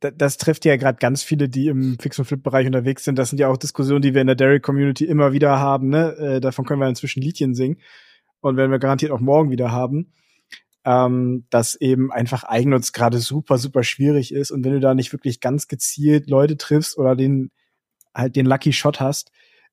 [0.00, 3.18] das trifft ja gerade ganz viele, die im Fix- und Flip-Bereich unterwegs sind.
[3.18, 5.88] Das sind ja auch Diskussionen, die wir in der Derrick-Community immer wieder haben.
[5.88, 6.16] Ne?
[6.16, 7.78] Äh, davon können wir inzwischen Liedchen singen
[8.40, 10.12] und werden wir garantiert auch morgen wieder haben.
[10.82, 15.12] Ähm, dass eben einfach Eigennutz gerade super, super schwierig ist und wenn du da nicht
[15.12, 17.50] wirklich ganz gezielt Leute triffst oder den
[18.14, 19.30] halt den Lucky Shot hast,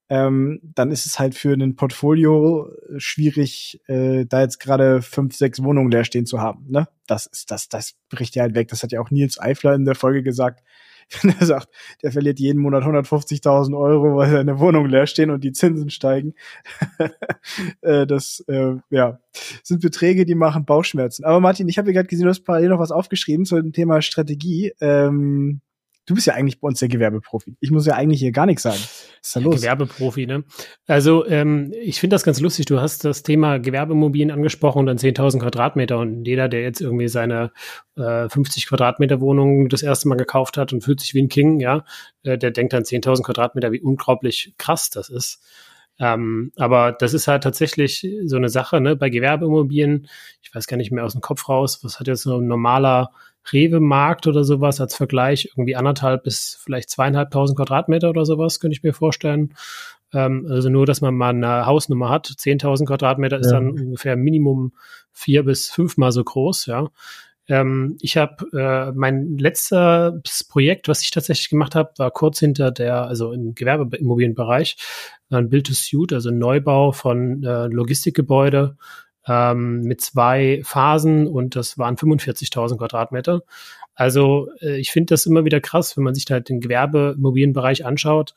[0.09, 5.61] ähm, dann ist es halt für ein Portfolio schwierig, äh, da jetzt gerade fünf, sechs
[5.61, 6.65] Wohnungen leer stehen zu haben.
[6.69, 6.87] Ne?
[7.07, 8.69] Das ist, das, das bricht ja halt weg.
[8.69, 10.63] Das hat ja auch Nils Eifler in der Folge gesagt.
[11.21, 11.69] Wenn er sagt,
[12.03, 16.33] der verliert jeden Monat 150.000 Euro, weil seine Wohnungen leer stehen und die Zinsen steigen.
[17.81, 19.19] äh, das, äh, ja,
[19.63, 21.23] sind Beträge, die machen Bauchschmerzen.
[21.23, 23.71] Aber Martin, ich habe hier gerade gesehen, du hast parallel noch was aufgeschrieben zu dem
[23.71, 24.73] Thema Strategie.
[24.81, 25.61] Ähm,
[26.07, 27.57] Du bist ja eigentlich bei uns der Gewerbeprofi.
[27.59, 28.77] Ich muss ja eigentlich hier gar nichts sagen.
[28.77, 29.55] Was ist da los?
[29.57, 30.45] Gewerbeprofi, ne?
[30.87, 32.65] Also ähm, ich finde das ganz lustig.
[32.65, 37.09] Du hast das Thema Gewerbemobilien angesprochen und dann 10.000 Quadratmeter und jeder, der jetzt irgendwie
[37.09, 37.51] seine
[37.97, 41.59] äh, 50 Quadratmeter Wohnung das erste Mal gekauft hat und fühlt sich wie ein King,
[41.59, 41.83] ja,
[42.23, 45.43] äh, der denkt an 10.000 Quadratmeter, wie unglaublich krass das ist.
[45.99, 48.95] Ähm, aber das ist halt tatsächlich so eine Sache, ne?
[48.95, 50.07] Bei Gewerbeimmobilien,
[50.41, 53.11] ich weiß gar nicht mehr aus dem Kopf raus, was hat jetzt so ein normaler
[53.51, 58.83] Rewe-Markt oder sowas als Vergleich, irgendwie anderthalb bis vielleicht zweieinhalbtausend Quadratmeter oder sowas, könnte ich
[58.83, 59.53] mir vorstellen.
[60.13, 62.27] Ähm, also nur, dass man mal eine Hausnummer hat.
[62.37, 63.53] Zehntausend Quadratmeter ist ja.
[63.53, 64.73] dann ungefähr Minimum
[65.11, 66.89] vier bis fünfmal so groß, ja.
[67.49, 72.71] Ähm, ich habe äh, mein letztes Projekt, was ich tatsächlich gemacht habe, war kurz hinter
[72.71, 74.77] der, also im Gewerbeimmobilienbereich,
[75.29, 78.77] ein Build to Suit, also ein Neubau von äh, Logistikgebäude
[79.27, 83.43] ähm, mit zwei Phasen und das waren 45.000 Quadratmeter.
[83.95, 87.85] Also äh, ich finde das immer wieder krass, wenn man sich da halt den Gewerbeimmobilienbereich
[87.85, 88.35] anschaut.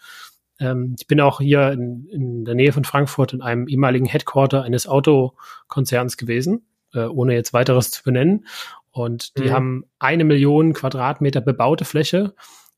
[0.59, 4.63] Ähm, ich bin auch hier in, in der Nähe von Frankfurt in einem ehemaligen Headquarter
[4.63, 8.47] eines Autokonzerns gewesen, äh, ohne jetzt weiteres zu benennen.
[8.91, 9.51] Und die mhm.
[9.51, 12.35] haben eine Million Quadratmeter bebaute Fläche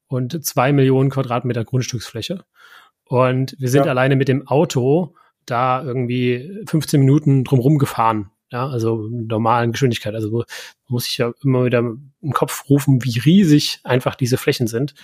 [0.09, 2.44] und zwei Millionen Quadratmeter Grundstücksfläche.
[3.05, 3.90] Und wir sind ja.
[3.90, 5.14] alleine mit dem Auto
[5.47, 8.31] da irgendwie 15 Minuten drumherum gefahren.
[8.51, 10.15] Ja, also normalen Geschwindigkeit.
[10.15, 10.45] Also
[10.87, 14.95] muss sich ja immer wieder im Kopf rufen, wie riesig einfach diese Flächen sind.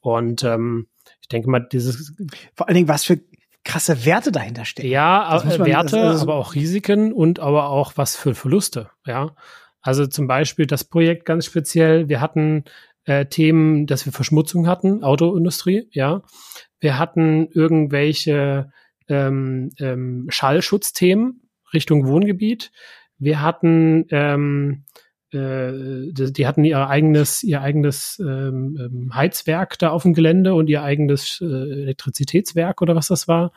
[0.00, 0.86] Und ähm,
[1.20, 2.14] ich denke mal, dieses
[2.54, 3.20] vor allen Dingen, was für
[3.64, 4.88] krasse Werte dahinter stecken.
[4.88, 8.90] Ja, man, Werte, also aber auch Risiken und aber auch was für Verluste.
[9.04, 9.34] Ja,
[9.80, 12.08] also zum Beispiel das Projekt ganz speziell.
[12.08, 12.64] Wir hatten
[13.04, 15.88] äh, Themen, dass wir Verschmutzung hatten, Autoindustrie.
[15.90, 16.22] Ja,
[16.78, 18.70] wir hatten irgendwelche
[19.08, 21.42] ähm, ähm, Schallschutzthemen
[21.72, 22.70] Richtung Wohngebiet.
[23.18, 24.84] Wir hatten ähm,
[25.32, 30.68] äh, die, hatten ihr eigenes, ihr eigenes ähm, ähm, Heizwerk da auf dem Gelände und
[30.68, 33.52] ihr eigenes äh, Elektrizitätswerk oder was das war.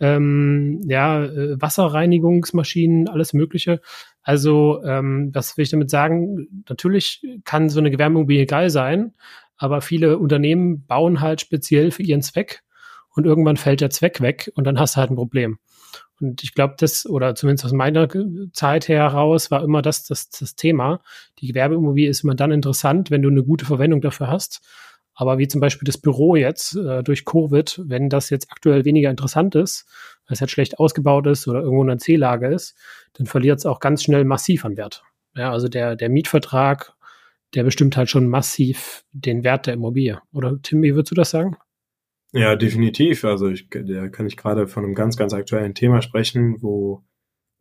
[0.00, 3.80] Ähm, ja, äh, Wasserreinigungsmaschinen, alles Mögliche.
[4.22, 6.64] Also, ähm, was will ich damit sagen?
[6.68, 9.14] Natürlich kann so eine Gewerbeimmobilie geil sein,
[9.56, 12.62] aber viele Unternehmen bauen halt speziell für ihren Zweck
[13.18, 15.58] und irgendwann fällt der Zweck weg und dann hast du halt ein Problem.
[16.20, 18.08] Und ich glaube, das, oder zumindest aus meiner
[18.52, 21.00] Zeit heraus, war immer das, das, das Thema.
[21.38, 24.60] Die Gewerbeimmobilie ist immer dann interessant, wenn du eine gute Verwendung dafür hast.
[25.14, 29.10] Aber wie zum Beispiel das Büro jetzt äh, durch Covid, wenn das jetzt aktuell weniger
[29.10, 29.86] interessant ist,
[30.26, 32.76] weil es halt schlecht ausgebaut ist oder irgendwo in einer C-Lage ist,
[33.14, 35.02] dann verliert es auch ganz schnell massiv an Wert.
[35.34, 36.94] Ja, also der, der Mietvertrag,
[37.54, 40.20] der bestimmt halt schon massiv den Wert der Immobilie.
[40.32, 41.56] Oder Tim, wie würdest du das sagen?
[42.32, 43.24] Ja, definitiv.
[43.24, 47.04] Also ich, da kann ich gerade von einem ganz, ganz aktuellen Thema sprechen, wo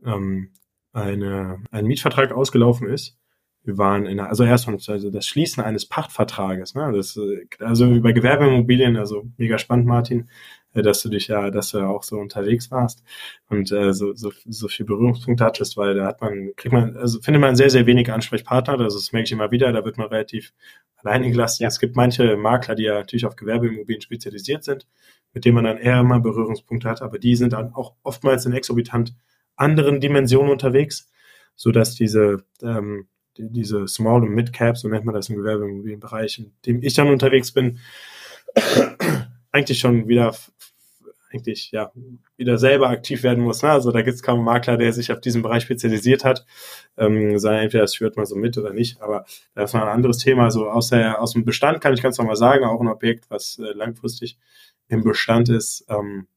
[0.06, 0.52] ähm,
[0.92, 3.18] eine, ein Mietvertrag ausgelaufen ist.
[3.64, 6.92] Wir waren in einer, also erst also das Schließen eines Pachtvertrages, ne?
[6.94, 7.20] Das,
[7.60, 10.26] also über Gewerbeimmobilien, also mega spannend, Martin, äh,
[10.74, 13.04] dass du dich ja, dass du ja auch so unterwegs warst
[13.50, 17.20] und äh, so, so, so viel Berührungspunkte hattest, weil da hat man, kriegt man, also
[17.22, 20.08] findet man sehr, sehr wenig Ansprechpartner, das, das merke ich immer wieder, da wird man
[20.08, 20.54] relativ
[20.98, 21.64] alleine gelassen.
[21.64, 21.68] Ja.
[21.68, 24.88] Es gibt manche Makler, die ja natürlich auf Gewerbeimmobilien spezialisiert sind,
[25.34, 28.54] mit denen man dann eher immer Berührungspunkte hat, aber die sind dann auch oftmals in
[28.54, 29.14] exorbitant
[29.56, 31.10] anderen Dimensionen unterwegs,
[31.56, 35.38] so dass diese ähm, die, diese Small und Mid Cap, so nennt man das im
[35.38, 37.80] Gewerbeimmobilienbereich, in dem ich dann unterwegs bin,
[39.52, 40.36] eigentlich schon wieder
[41.32, 41.92] eigentlich ja
[42.38, 43.64] wieder selber aktiv werden muss.
[43.64, 43.70] Ne?
[43.70, 46.46] Also da gibt es kaum einen Makler, der sich auf diesen Bereich spezialisiert hat.
[46.98, 49.88] Ähm, sei entweder das führt man so mit oder nicht, aber das ist noch ein
[49.90, 50.46] anderes Thema.
[50.46, 53.60] Also aus, der, aus dem Bestand kann ich ganz normal sagen, auch ein Objekt, was
[53.60, 54.38] äh, langfristig
[54.88, 55.86] im Bestand ist.
[55.90, 56.28] Ähm,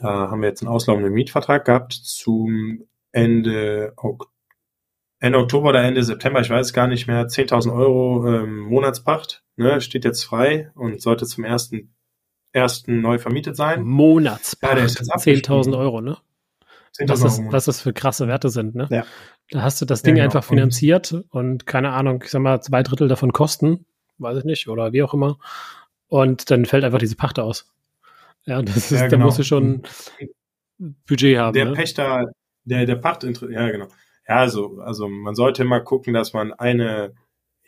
[0.00, 4.30] da haben wir jetzt einen auslaufenden Mietvertrag gehabt zum Ende Oktober.
[5.22, 9.44] Ende Oktober oder Ende September, ich weiß es gar nicht mehr, 10.000 Euro ähm, Monatspacht,
[9.56, 11.94] ne, steht jetzt frei und sollte zum ersten
[12.52, 13.82] ersten neu vermietet sein.
[13.84, 14.76] Monatspacht.
[14.76, 16.16] Ja, 10.000 Euro, ne?
[16.92, 18.88] 10 was, das, was das für krasse Werte sind, ne?
[18.90, 19.04] Ja.
[19.50, 20.36] Da hast du das Ding ja, genau.
[20.36, 23.86] einfach finanziert und, und keine Ahnung, ich sag mal, zwei Drittel davon kosten,
[24.18, 25.38] weiß ich nicht, oder wie auch immer.
[26.08, 27.72] Und dann fällt einfach diese Pacht aus.
[28.44, 29.18] Ja, das ist, ja, genau.
[29.18, 29.82] da musst du schon
[30.78, 31.54] Budget haben.
[31.54, 31.72] Der ne?
[31.72, 32.32] Pächter,
[32.64, 33.88] der, der Pacht, ja, genau.
[34.28, 37.12] Ja, also, also man sollte immer gucken, dass man eine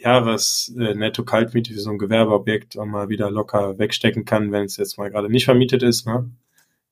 [0.03, 4.65] Jahres äh, netto Kaltmiete für so ein Gewerbeobjekt auch mal wieder locker wegstecken kann, wenn
[4.65, 6.07] es jetzt mal gerade nicht vermietet ist.
[6.07, 6.31] Ne?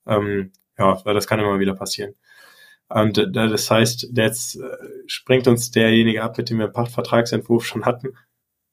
[0.07, 2.15] Ähm, ja, weil das kann immer wieder passieren.
[2.89, 7.65] Und äh, das heißt, jetzt äh, springt uns derjenige ab, mit dem wir einen Pachtvertragsentwurf
[7.65, 8.17] schon hatten,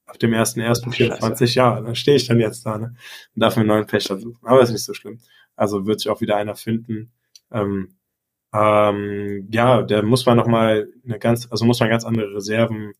[0.06, 2.94] auf dem 1.1.24, ja, dann stehe ich dann jetzt da ne?
[3.34, 4.40] und darf mir einen neuen Pächter suchen.
[4.42, 5.20] Aber ist nicht so schlimm.
[5.54, 7.12] Also wird sich auch wieder einer finden.
[7.52, 7.96] Ähm,
[8.52, 12.94] ähm, ja, der muss man nochmal eine ganz, also muss man ganz andere Reserven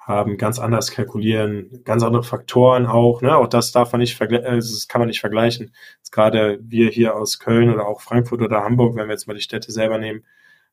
[0.00, 3.36] haben, ganz anders kalkulieren, ganz andere Faktoren auch, ne?
[3.36, 5.72] Auch das darf man nicht äh, das kann man nicht vergleichen.
[5.98, 9.34] Jetzt gerade wir hier aus Köln oder auch Frankfurt oder Hamburg, wenn wir jetzt mal
[9.34, 10.24] die Städte selber nehmen,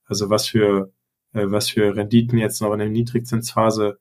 [0.05, 0.91] also was für,
[1.33, 3.99] äh, was für Renditen jetzt noch in der Niedrigzinsphase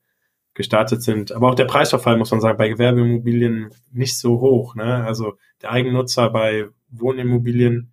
[0.53, 1.31] gestartet sind.
[1.31, 5.05] Aber auch der Preisverfall, muss man sagen, bei Gewerbeimmobilien nicht so hoch, ne?
[5.05, 7.91] Also der Eigennutzer bei Wohnimmobilien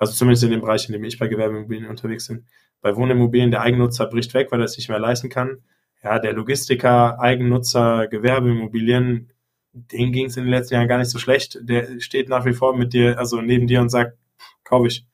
[0.00, 2.46] also zumindest in dem Bereich, in dem ich bei Gewerbeimmobilien unterwegs bin.
[2.80, 5.58] Bei Wohnimmobilien, der Eigennutzer bricht weg, weil er es nicht mehr leisten kann.
[6.02, 9.32] Ja, der Logistiker, Eigennutzer, Gewerbeimmobilien,
[9.72, 11.58] denen ging es in den letzten Jahren gar nicht so schlecht.
[11.62, 14.16] Der steht nach wie vor mit dir, also neben dir und sagt,
[14.64, 15.06] kaufe ich.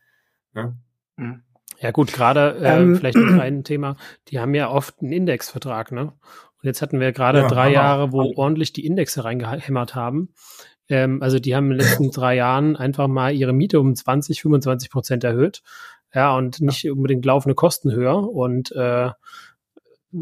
[0.55, 0.75] Ja,
[1.17, 1.43] mhm.
[1.81, 3.97] ja gut, gerade äh, ähm, vielleicht noch ein Thema,
[4.29, 6.13] die haben ja oft einen Indexvertrag, ne?
[6.63, 10.31] Und jetzt hatten wir gerade ja, drei Jahre, wo ordentlich die Indexe reingehämmert haben.
[10.89, 14.41] Ähm, also die haben in den letzten drei Jahren einfach mal ihre Miete um 20,
[14.43, 15.63] 25 Prozent erhöht.
[16.15, 16.93] Ja, und nicht ja.
[16.93, 18.31] unbedingt laufende Kosten höher.
[18.31, 19.11] Und äh,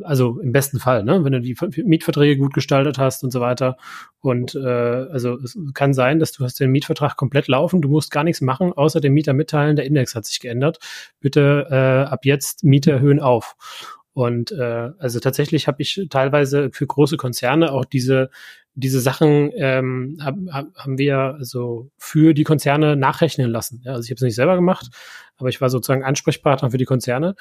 [0.02, 3.76] also im besten Fall, ne, wenn du die Mietverträge gut gestaltet hast und so weiter.
[4.20, 8.10] Und äh, also es kann sein, dass du hast den Mietvertrag komplett laufen, du musst
[8.10, 10.78] gar nichts machen, außer dem Mieter mitteilen, der Index hat sich geändert.
[11.20, 13.56] Bitte äh, ab jetzt Miete erhöhen auf.
[14.14, 18.30] Und äh, also tatsächlich habe ich teilweise für große Konzerne auch diese
[18.74, 23.80] diese Sachen ähm, haben, haben wir also für die Konzerne nachrechnen lassen.
[23.84, 24.88] Ja, also ich habe es nicht selber gemacht,
[25.36, 27.36] aber ich war sozusagen Ansprechpartner für die Konzerne,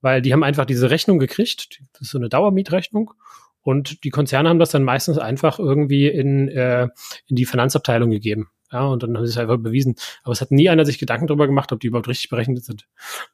[0.00, 1.80] weil die haben einfach diese Rechnung gekriegt.
[1.92, 3.12] Das ist so eine Dauermietrechnung.
[3.60, 6.88] Und die Konzerne haben das dann meistens einfach irgendwie in, äh,
[7.26, 8.48] in die Finanzabteilung gegeben.
[8.70, 9.96] Ja, und dann haben sie es einfach bewiesen.
[10.22, 12.86] Aber es hat nie einer sich Gedanken darüber gemacht, ob die überhaupt richtig berechnet sind.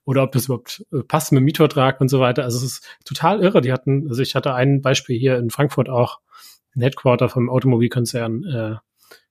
[0.05, 2.45] Oder ob das überhaupt äh, passt mit dem Mietvertrag und so weiter.
[2.45, 3.61] Also es ist total irre.
[3.61, 6.21] Die hatten, also ich hatte ein Beispiel hier in Frankfurt auch,
[6.77, 8.45] ein Headquarter vom Automobilkonzern.
[8.45, 8.77] Äh,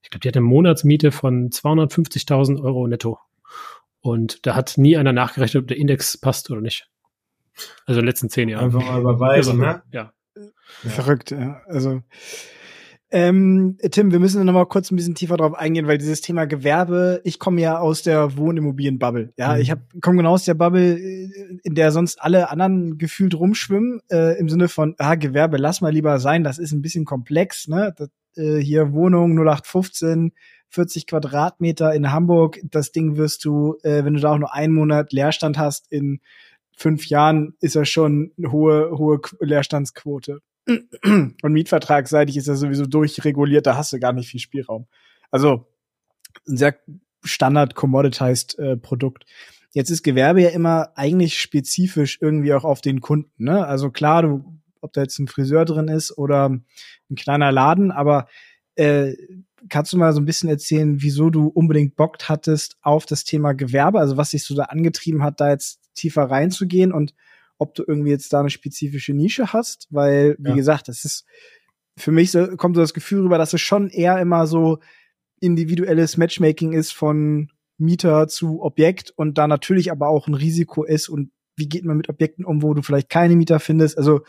[0.02, 3.20] ich glaube, die hatte eine Monatsmiete von 250.000 Euro netto.
[4.02, 6.90] Und da hat nie einer nachgerechnet, ob der Index passt oder nicht.
[7.86, 8.66] Also in den letzten zehn Jahren.
[8.66, 9.84] Einfach mal überweisen, ne?
[9.92, 10.12] Ja.
[10.82, 11.62] Verrückt, ja.
[11.68, 12.02] Also
[13.14, 16.46] ähm, Tim, wir müssen noch mal kurz ein bisschen tiefer drauf eingehen, weil dieses Thema
[16.46, 19.34] Gewerbe, ich komme ja aus der Wohnimmobilienbubble.
[19.38, 19.62] Ja, mhm.
[19.62, 19.72] ich
[20.02, 24.50] komme genau aus der Bubble, äh, in der sonst alle anderen gefühlt rumschwimmen, äh, im
[24.50, 27.94] Sinne von, ah, Gewerbe, lass mal lieber sein, das ist ein bisschen komplex, ne?
[27.96, 30.32] Das, äh, hier Wohnung 0815,
[30.70, 34.74] 40 Quadratmeter in Hamburg, das Ding wirst du, äh, wenn du da auch nur einen
[34.74, 36.20] Monat Leerstand hast, in
[36.76, 40.40] fünf Jahren ist er schon eine hohe, hohe Leerstandsquote.
[40.66, 44.88] Und mietvertragsseitig ist er sowieso durchreguliert, da hast du gar nicht viel Spielraum.
[45.32, 45.68] Also
[46.48, 46.76] ein sehr
[47.24, 49.26] standard commoditized äh, Produkt.
[49.72, 53.44] Jetzt ist Gewerbe ja immer eigentlich spezifisch irgendwie auch auf den Kunden.
[53.44, 53.66] Ne?
[53.66, 58.28] Also klar, du, ob da jetzt ein Friseur drin ist oder ein kleiner Laden, aber
[58.76, 59.14] äh,
[59.70, 63.54] kannst du mal so ein bisschen erzählen, wieso du unbedingt Bock hattest auf das Thema
[63.54, 67.14] Gewerbe, also was dich so da angetrieben hat, da jetzt tiefer reinzugehen und
[67.58, 70.56] ob du irgendwie jetzt da eine spezifische Nische hast, weil, wie ja.
[70.56, 71.26] gesagt, das ist
[71.98, 74.80] für mich so, kommt so das Gefühl rüber, dass es schon eher immer so
[75.40, 81.10] individuelles Matchmaking ist von Mieter zu Objekt und da natürlich aber auch ein Risiko ist
[81.10, 83.98] und wie geht man mit Objekten um, wo du vielleicht keine Mieter findest.
[83.98, 84.22] Also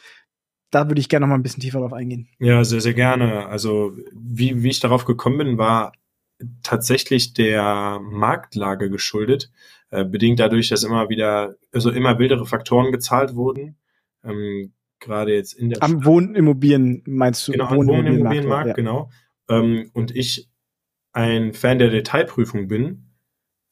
[0.70, 2.28] da würde ich gerne noch mal ein bisschen tiefer drauf eingehen.
[2.38, 3.46] Ja, sehr, sehr gerne.
[3.46, 5.92] Also wie, wie ich darauf gekommen bin, war
[6.62, 9.50] tatsächlich der Marktlage geschuldet,
[9.90, 13.76] äh, bedingt dadurch, dass immer wieder, also immer wildere Faktoren gezahlt wurden.
[14.24, 17.52] Ähm, gerade jetzt in der Am Wohnimmobilien meinst du?
[17.52, 18.74] Genau, am Wohnimmobilienmarkt, ja.
[18.74, 19.10] genau.
[19.48, 20.48] Ähm, und ich
[21.12, 23.10] ein Fan der Detailprüfung bin.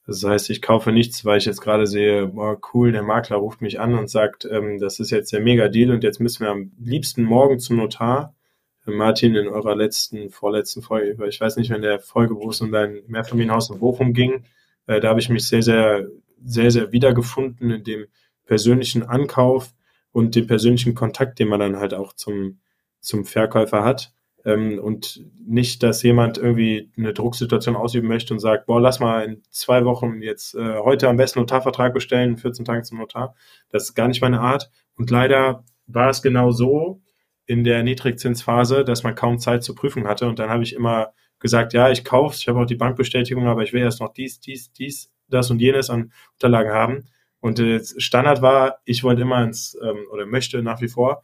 [0.07, 3.63] Das heißt, ich kaufe nichts, weil ich jetzt gerade sehe, boah, cool, der Makler ruft
[3.63, 6.73] mich an und sagt, ähm, das ist jetzt der Mega-Deal und jetzt müssen wir am
[6.79, 8.35] liebsten morgen zum Notar.
[8.85, 12.73] Martin, in eurer letzten, vorletzten Folge, ich weiß nicht, wenn der Folge, wo es um
[12.73, 14.45] dein Mehrfamilienhaus in Bochum ging,
[14.87, 16.09] äh, da habe ich mich sehr, sehr,
[16.45, 18.07] sehr, sehr wiedergefunden in dem
[18.45, 19.73] persönlichen Ankauf
[20.11, 22.61] und dem persönlichen Kontakt, den man dann halt auch zum,
[23.01, 24.13] zum Verkäufer hat.
[24.45, 29.25] Ähm, und nicht, dass jemand irgendwie eine Drucksituation ausüben möchte und sagt, boah, lass mal
[29.25, 33.37] in zwei Wochen jetzt äh, heute am besten Notarvertrag bestellen, 14 Tage zum Notar.
[33.71, 34.71] Das ist gar nicht meine Art.
[34.97, 37.01] Und leider war es genau so
[37.47, 40.29] in der Niedrigzinsphase, dass man kaum Zeit zur Prüfung hatte.
[40.29, 43.63] Und dann habe ich immer gesagt, ja, ich kaufe ich habe auch die Bankbestätigung, aber
[43.63, 47.05] ich will erst noch dies, dies, dies, das und jenes an Unterlagen haben.
[47.41, 51.23] Und äh, Standard war, ich wollte immer ins, ähm, oder möchte nach wie vor,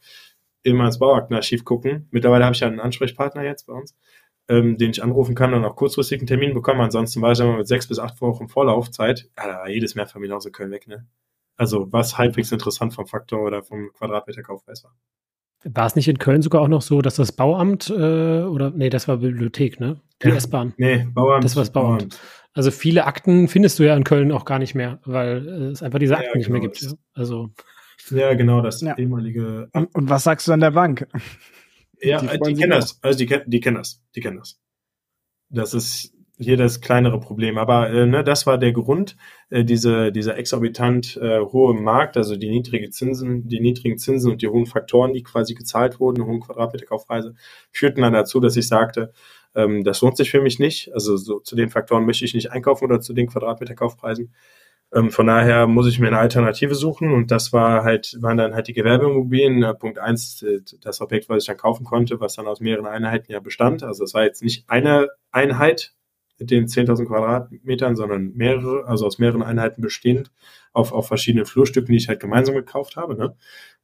[0.63, 2.07] immer ins Bauaktenarchiv gucken.
[2.11, 3.95] Mittlerweile habe ich ja einen Ansprechpartner jetzt bei uns,
[4.49, 6.81] ähm, den ich anrufen kann und auch kurzfristig einen Termin bekommen.
[6.81, 9.29] Ansonsten war ich immer mit sechs bis acht Wochen Vorlaufzeit.
[9.37, 11.07] Ja, da jedes Mehrfamilienhaus in Köln weg, ne?
[11.55, 14.95] Also was halbwegs interessant vom Faktor oder vom Quadratmeter Kaufpreis war.
[15.63, 18.89] War es nicht in Köln sogar auch noch so, dass das Bauamt äh, oder nee,
[18.89, 19.99] das war Bibliothek, ne?
[20.23, 20.35] Die ja.
[20.35, 20.73] S-Bahn.
[20.77, 21.43] Nee, Bauamt.
[21.43, 21.99] Das war das Bauamt.
[21.99, 22.19] Bauamt.
[22.53, 25.83] Also viele Akten findest du ja in Köln auch gar nicht mehr, weil äh, es
[25.83, 26.39] einfach diese Akten ja, genau.
[26.39, 26.71] nicht mehr genau.
[26.71, 26.81] gibt.
[26.81, 26.97] Ja.
[27.13, 27.49] Also
[28.11, 28.97] ja, genau, das ja.
[28.97, 29.69] ehemalige.
[29.73, 31.07] Und, und, was sagst du an der Bank?
[32.01, 32.97] Ja, die, die kennen das.
[33.01, 34.01] Also die, die kennen das.
[34.15, 34.59] Die kennen das.
[35.49, 37.57] Das ist hier das kleinere Problem.
[37.57, 39.17] Aber äh, ne, das war der Grund,
[39.49, 44.41] äh, diese, dieser exorbitant äh, hohe Markt, also die niedrigen Zinsen, die niedrigen Zinsen und
[44.41, 47.35] die hohen Faktoren, die quasi gezahlt wurden, hohen Quadratmeterkaufpreise,
[47.71, 49.11] führten dann dazu, dass ich sagte,
[49.55, 50.93] ähm, das lohnt sich für mich nicht.
[50.93, 54.33] Also so, zu den Faktoren möchte ich nicht einkaufen oder zu den Quadratmeterkaufpreisen.
[54.93, 58.55] Ähm, von daher muss ich mir eine Alternative suchen und das war halt, waren dann
[58.55, 59.61] halt die Gewerbeimmobilien.
[59.63, 62.87] Äh, Punkt eins, äh, das Objekt, was ich dann kaufen konnte, was dann aus mehreren
[62.87, 63.83] Einheiten ja bestand.
[63.83, 65.93] Also es war jetzt nicht eine Einheit,
[66.39, 70.31] mit den 10.000 Quadratmetern, sondern mehrere, also aus mehreren Einheiten bestehend,
[70.73, 73.15] auf, auf verschiedenen Flurstücken, die ich halt gemeinsam gekauft habe.
[73.15, 73.35] Ne?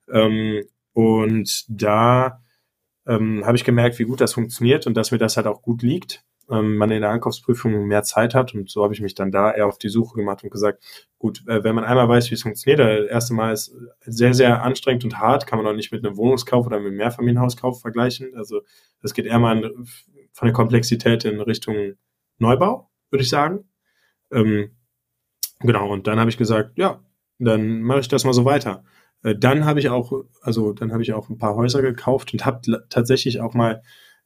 [0.09, 0.63] Ähm,
[0.93, 2.41] und da
[3.05, 5.81] ähm, habe ich gemerkt, wie gut das funktioniert und dass mir das halt auch gut
[5.81, 6.23] liegt.
[6.49, 9.51] Ähm, man in der Ankaufsprüfung mehr Zeit hat und so habe ich mich dann da
[9.51, 10.83] eher auf die Suche gemacht und gesagt,
[11.17, 14.61] gut, äh, wenn man einmal weiß, wie es funktioniert, das erste Mal ist sehr, sehr
[14.61, 18.35] anstrengend und hart, kann man auch nicht mit einem Wohnungskauf oder mit einem Mehrfamilienhauskauf vergleichen.
[18.35, 18.61] Also
[19.01, 19.85] das geht eher mal in,
[20.33, 21.95] von der Komplexität in Richtung
[22.37, 23.65] Neubau, würde ich sagen.
[24.31, 24.71] Ähm,
[25.59, 27.03] genau, und dann habe ich gesagt, ja,
[27.39, 28.83] dann mache ich das mal so weiter.
[29.23, 32.45] Äh, dann habe ich auch, also dann habe ich auch ein paar Häuser gekauft und
[32.45, 33.81] habe tatsächlich auch mal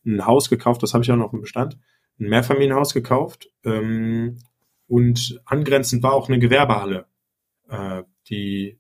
[0.06, 1.78] ein Haus gekauft, das habe ich auch noch im Bestand,
[2.20, 4.38] ein Mehrfamilienhaus gekauft ähm,
[4.88, 7.06] und angrenzend war auch eine Gewerbehalle,
[7.70, 8.80] äh, die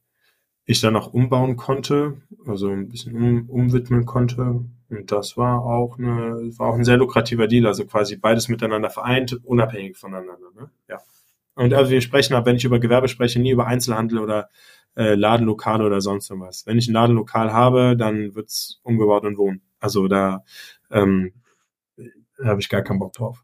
[0.70, 4.64] ich dann auch umbauen konnte, also ein bisschen um, umwidmen konnte.
[4.90, 8.92] Und das war auch eine, war auch ein sehr lukrativer Deal, also quasi beides miteinander
[8.92, 10.52] vereint, unabhängig voneinander.
[10.56, 10.70] Ne?
[10.88, 11.00] Ja.
[11.56, 14.50] Und also wir sprechen, wenn ich über Gewerbe spreche, nie über Einzelhandel oder
[14.96, 16.68] äh, Ladenlokale oder sonst irgendwas.
[16.68, 19.64] Wenn ich ein Ladenlokal habe, dann wird's umgebaut und wohnen.
[19.80, 20.44] Also da
[20.92, 21.34] ähm,
[22.44, 23.44] habe ich gar keinen Bock drauf.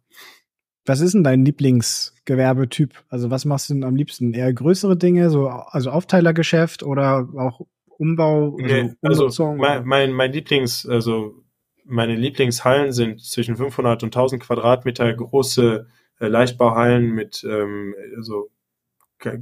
[0.86, 3.04] Was ist denn dein Lieblingsgewerbetyp?
[3.10, 4.34] Also was machst du denn am liebsten?
[4.34, 7.62] Eher größere Dinge, so also Aufteilergeschäft oder auch
[7.98, 8.58] Umbau?
[9.02, 11.44] Also, also mein, mein, mein Lieblings, also
[11.86, 15.88] meine Lieblingshallen sind zwischen 500 und 1000 Quadratmeter große
[16.20, 18.50] äh, Leichtbauhallen mit ähm, also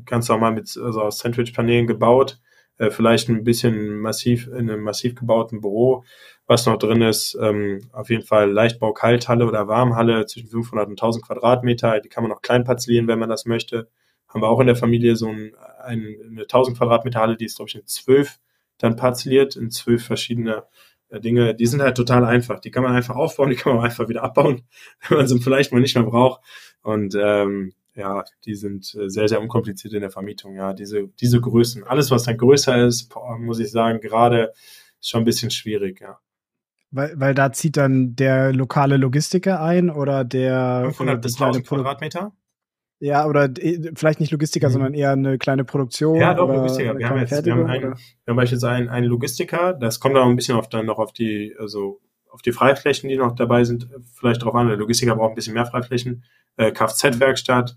[0.06, 2.40] ganz normal mit also aus Sandwich-Paneelen gebaut,
[2.78, 6.04] äh, vielleicht ein bisschen massiv in einem massiv gebauten Büro
[6.46, 11.26] was noch drin ist, ähm, auf jeden Fall Leichtbau-Kalthalle oder Warmhalle zwischen 500 und 1000
[11.26, 12.02] Quadratmeter.
[12.02, 13.88] Die kann man noch klein parzellieren, wenn man das möchte.
[14.28, 17.58] Haben wir auch in der Familie so ein, ein, eine 1000 Quadratmeter Halle, die ist,
[17.58, 18.40] glaube ich, in zwölf
[18.78, 20.64] dann parzelliert, in zwölf verschiedene
[21.10, 21.56] äh, Dinge.
[21.56, 22.60] Die sind halt total einfach.
[22.60, 24.64] Die kann man einfach aufbauen, die kann man einfach wieder abbauen,
[25.08, 26.42] wenn man sie vielleicht mal nicht mehr braucht.
[26.82, 30.56] Und ähm, ja, die sind äh, sehr, sehr unkompliziert in der Vermietung.
[30.56, 31.84] Ja, diese, diese Größen.
[31.84, 34.52] Alles, was dann größer ist, muss ich sagen, gerade
[35.00, 36.20] ist schon ein bisschen schwierig, ja.
[36.96, 42.34] Weil, weil da zieht dann der lokale Logistiker ein oder der 500 bis 1000 Quadratmeter?
[43.00, 43.50] Ja, oder
[43.96, 44.74] vielleicht nicht Logistiker, mhm.
[44.74, 46.20] sondern eher eine kleine Produktion.
[46.20, 46.98] Ja, doch, Logistiker.
[46.98, 47.96] Wir haben, jetzt, wir haben, einen, wir
[48.28, 51.56] haben beispielsweise einen, einen Logistiker, das kommt auch ein bisschen auf dann noch auf die,
[51.58, 54.68] also auf die Freiflächen, die noch dabei sind, vielleicht drauf an.
[54.68, 56.24] Der Logistiker braucht ein bisschen mehr Freiflächen.
[56.58, 57.76] Äh, Kfz-Werkstatt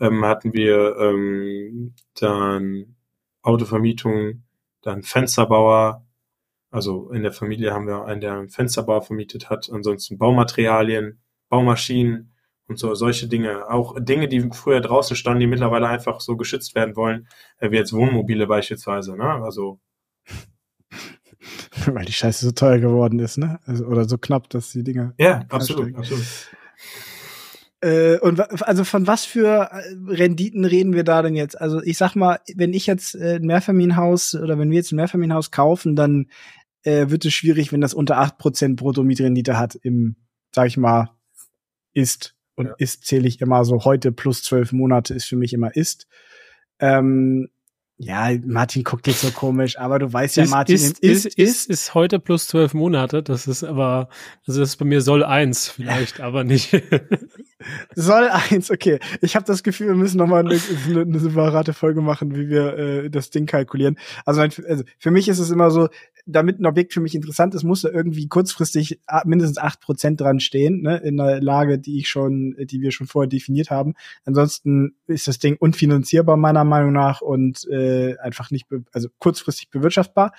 [0.00, 2.96] ähm, hatten wir ähm, dann
[3.42, 4.42] Autovermietung,
[4.82, 6.04] dann Fensterbauer,
[6.70, 12.32] also in der Familie haben wir einen, der einen Fensterbau vermietet hat, ansonsten Baumaterialien, Baumaschinen
[12.68, 13.68] und so solche Dinge.
[13.68, 17.28] Auch Dinge, die früher draußen standen, die mittlerweile einfach so geschützt werden wollen,
[17.58, 19.16] äh, wie jetzt Wohnmobile beispielsweise.
[19.16, 19.24] Ne?
[19.24, 19.80] Also
[21.86, 23.58] weil die Scheiße so teuer geworden ist, ne?
[23.64, 25.14] Also, oder so knapp, dass die Dinger.
[25.18, 26.24] Ja, absolut, absolut.
[27.82, 31.58] Äh, und also von was für äh, Renditen reden wir da denn jetzt?
[31.58, 34.96] Also ich sag mal, wenn ich jetzt äh, ein Mehrfamilienhaus oder wenn wir jetzt ein
[34.96, 36.26] Mehrfamilienhaus kaufen, dann
[36.82, 40.16] äh, wird es schwierig, wenn das unter acht Prozent Bruttomietrendite hat im,
[40.54, 41.10] sag ich mal,
[41.92, 42.34] ist.
[42.54, 42.74] Und ja.
[42.78, 46.06] ist zähle ich immer so heute plus zwölf Monate ist für mich immer ist.
[46.78, 47.48] Ähm,
[47.96, 51.38] ja, Martin guckt jetzt so komisch, aber du weißt ja, ist, Martin ist, ist, ist,
[51.38, 53.22] ist, ist heute plus zwölf Monate.
[53.22, 54.08] Das ist aber,
[54.46, 56.72] also das ist bei mir soll eins vielleicht, aber nicht.
[57.94, 58.98] soll eins, okay.
[59.20, 62.78] Ich habe das Gefühl, wir müssen nochmal eine, eine, eine separate Folge machen, wie wir
[62.78, 63.98] äh, das Ding kalkulieren.
[64.24, 65.88] Also, also für mich ist es immer so,
[66.26, 70.40] damit ein Objekt für mich interessant ist, muss da irgendwie kurzfristig mindestens acht Prozent dran
[70.40, 73.94] stehen, ne, in einer Lage, die ich schon, die wir schon vorher definiert haben.
[74.24, 80.32] Ansonsten ist das Ding unfinanzierbar meiner Meinung nach und äh, einfach nicht, also kurzfristig bewirtschaftbar.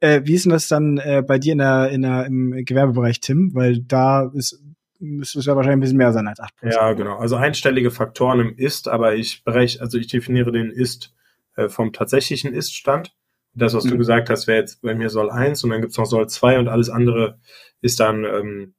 [0.00, 3.20] Äh, wie ist denn das dann äh, bei dir in der, in der, im Gewerbebereich,
[3.20, 3.54] Tim?
[3.54, 4.62] Weil da ist
[4.98, 6.72] müsste es ja wahrscheinlich ein bisschen mehr sein als 8%.
[6.72, 7.16] Ja, genau.
[7.16, 11.14] Also einstellige Faktoren im Ist, aber ich breche, also ich definiere den Ist
[11.56, 13.14] äh, vom tatsächlichen Ist-Stand
[13.56, 13.90] das, was mhm.
[13.90, 16.58] du gesagt hast, wäre jetzt bei mir Soll 1 und dann gibt's noch Soll 2
[16.58, 17.38] und alles andere
[17.80, 18.74] ist dann, ähm,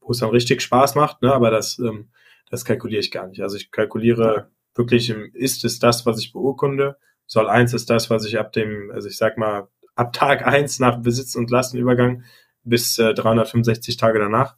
[0.00, 1.32] wo es dann richtig Spaß macht, ne?
[1.32, 2.10] aber das, ähm,
[2.50, 3.42] das kalkuliere ich gar nicht.
[3.42, 6.98] Also ich kalkuliere wirklich im Ist ist das, was ich beurkunde.
[7.26, 10.78] Soll 1 ist das, was ich ab dem, also ich sag mal, ab Tag 1
[10.80, 12.24] nach Besitz- und Lastenübergang
[12.64, 14.56] bis äh, 365 Tage danach.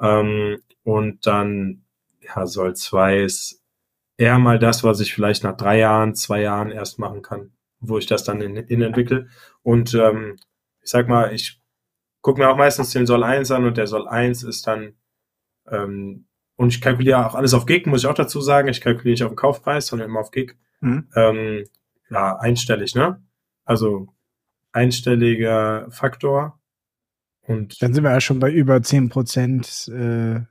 [0.00, 1.84] Ähm, und dann,
[2.20, 3.62] ja, Soll 2 ist
[4.16, 7.98] eher mal das, was ich vielleicht nach drei Jahren, zwei Jahren erst machen kann wo
[7.98, 9.28] ich das dann in, in entwickle.
[9.62, 10.36] Und ähm,
[10.82, 11.60] ich sag mal, ich
[12.20, 14.94] gucke mir auch meistens den Soll 1 an und der Soll 1 ist dann,
[15.70, 18.68] ähm, und ich kalkuliere auch alles auf Gig, muss ich auch dazu sagen.
[18.68, 20.56] Ich kalkuliere nicht auf den Kaufpreis, sondern immer auf Gig.
[20.80, 21.08] Mhm.
[21.14, 21.64] Ähm,
[22.10, 23.22] ja, einstellig, ne?
[23.64, 24.08] Also
[24.72, 26.57] einstelliger Faktor.
[27.48, 30.44] Und dann sind wir ja schon bei über 10 Prozent äh, ja.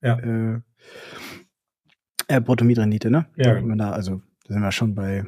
[0.00, 0.60] äh,
[2.28, 3.26] äh, Bruttomietrendite, ne?
[3.36, 3.60] Ja.
[3.60, 5.24] Da, also da sind wir schon bei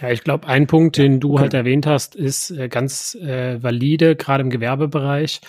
[0.00, 4.16] ja, ich glaube, ein Punkt, den du halt erwähnt hast, ist äh, ganz äh, valide,
[4.16, 5.42] gerade im Gewerbebereich.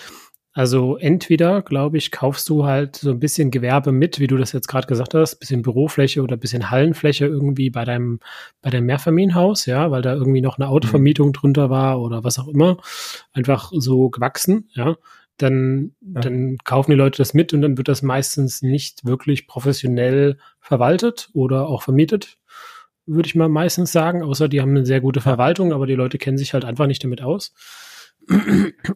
[0.54, 4.52] Also entweder, glaube ich, kaufst du halt so ein bisschen Gewerbe mit, wie du das
[4.52, 8.20] jetzt gerade gesagt hast, bisschen Bürofläche oder bisschen Hallenfläche irgendwie bei deinem,
[8.60, 11.32] bei deinem Mehrfamilienhaus, ja, weil da irgendwie noch eine Autovermietung mhm.
[11.32, 12.76] drunter war oder was auch immer,
[13.32, 14.96] einfach so gewachsen, ja.
[15.38, 16.20] Dann, ja.
[16.20, 21.30] dann kaufen die Leute das mit und dann wird das meistens nicht wirklich professionell verwaltet
[21.32, 22.36] oder auch vermietet
[23.04, 26.18] würde ich mal meistens sagen, außer die haben eine sehr gute Verwaltung, aber die Leute
[26.18, 27.52] kennen sich halt einfach nicht damit aus.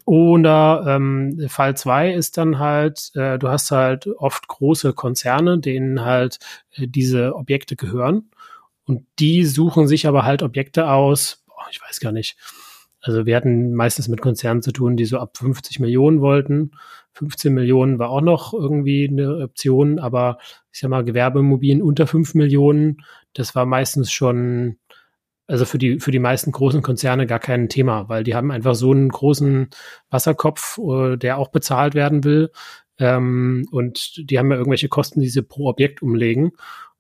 [0.05, 6.05] Oder ähm, Fall zwei ist dann halt, äh, du hast halt oft große Konzerne, denen
[6.05, 6.39] halt
[6.75, 8.31] äh, diese Objekte gehören.
[8.85, 12.37] Und die suchen sich aber halt Objekte aus, boah, ich weiß gar nicht.
[13.01, 16.73] Also wir hatten meistens mit Konzernen zu tun, die so ab 50 Millionen wollten.
[17.13, 20.39] 15 Millionen war auch noch irgendwie eine Option, aber
[20.73, 22.99] ich sag mal, Gewerbeimmobilien unter 5 Millionen,
[23.33, 24.79] das war meistens schon,
[25.47, 28.75] also für die, für die meisten großen Konzerne gar kein Thema, weil die haben einfach
[28.75, 29.69] so einen großen
[30.11, 32.51] Wasserkopf, äh, der auch bezahlt werden will.
[32.99, 36.53] Ähm, und die haben ja irgendwelche Kosten, die sie pro Objekt umlegen.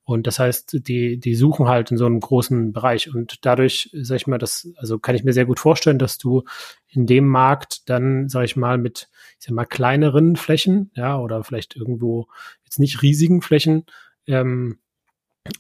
[0.05, 3.13] Und das heißt, die, die suchen halt in so einem großen Bereich.
[3.13, 6.45] Und dadurch, sag ich mal, das, also kann ich mir sehr gut vorstellen, dass du
[6.87, 9.09] in dem Markt dann, sag ich mal, mit,
[9.41, 12.29] ich sag mal, kleineren Flächen, ja, oder vielleicht irgendwo
[12.63, 13.85] jetzt nicht riesigen Flächen,
[14.29, 14.79] ähm,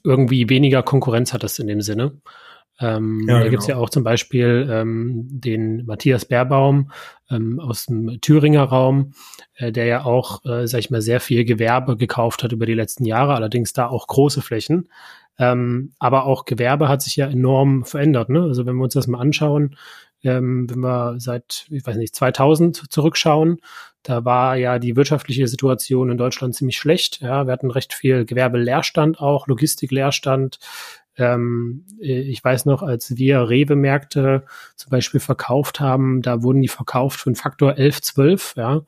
[0.04, 2.20] irgendwie weniger Konkurrenz hattest in dem Sinne.
[2.78, 3.50] Ähm, ja, da genau.
[3.50, 6.90] gibt's ja auch zum Beispiel ähm, den Matthias Baerbaum
[7.30, 9.12] ähm, aus dem Thüringer Raum,
[9.54, 12.74] äh, der ja auch, äh, sag ich mal, sehr viel Gewerbe gekauft hat über die
[12.74, 14.88] letzten Jahre, allerdings da auch große Flächen.
[15.38, 18.28] Ähm, aber auch Gewerbe hat sich ja enorm verändert.
[18.28, 18.42] Ne?
[18.42, 19.76] Also wenn wir uns das mal anschauen,
[20.22, 23.60] ähm, wenn wir seit, ich weiß nicht, 2000 zurückschauen,
[24.02, 27.20] da war ja die wirtschaftliche Situation in Deutschland ziemlich schlecht.
[27.20, 30.58] Ja, wir hatten recht viel Gewerbeleerstand auch, Logistikleerstand,
[31.16, 34.44] ähm, äh, ich weiß noch, als wir Rewe-Märkte
[34.76, 38.82] zum Beispiel verkauft haben, da wurden die verkauft für einen Faktor 11, 12, ja.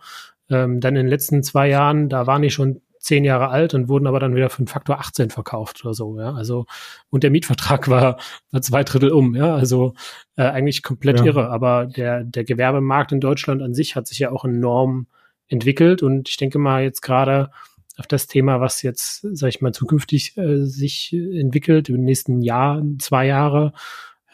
[0.51, 3.89] Ähm, dann in den letzten zwei Jahren, da waren die schon zehn Jahre alt und
[3.89, 6.33] wurden aber dann wieder für einen Faktor 18 verkauft oder so, ja.
[6.33, 6.66] Also,
[7.11, 8.18] und der Mietvertrag war,
[8.51, 9.55] war zwei Drittel um, ja.
[9.55, 9.95] Also
[10.37, 11.26] äh, eigentlich komplett ja.
[11.26, 11.51] irre.
[11.51, 15.07] Aber der, der Gewerbemarkt in Deutschland an sich hat sich ja auch enorm
[15.49, 17.51] entwickelt und ich denke mal jetzt gerade
[17.99, 22.83] auf das Thema, was jetzt, sag ich mal, zukünftig äh, sich entwickelt, im nächsten Jahr,
[22.99, 23.73] zwei Jahre,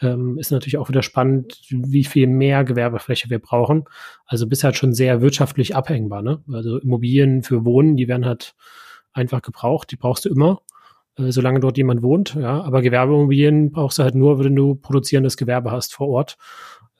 [0.01, 3.85] ähm, ist natürlich auch wieder spannend, wie viel mehr Gewerbefläche wir brauchen.
[4.25, 6.21] Also bisher halt schon sehr wirtschaftlich abhängbar.
[6.21, 6.43] Ne?
[6.51, 8.55] Also Immobilien für Wohnen, die werden halt
[9.13, 10.61] einfach gebraucht, die brauchst du immer,
[11.17, 12.35] äh, solange dort jemand wohnt.
[12.35, 16.37] Ja, aber Gewerbeimmobilien brauchst du halt nur, wenn du produzierendes Gewerbe hast vor Ort.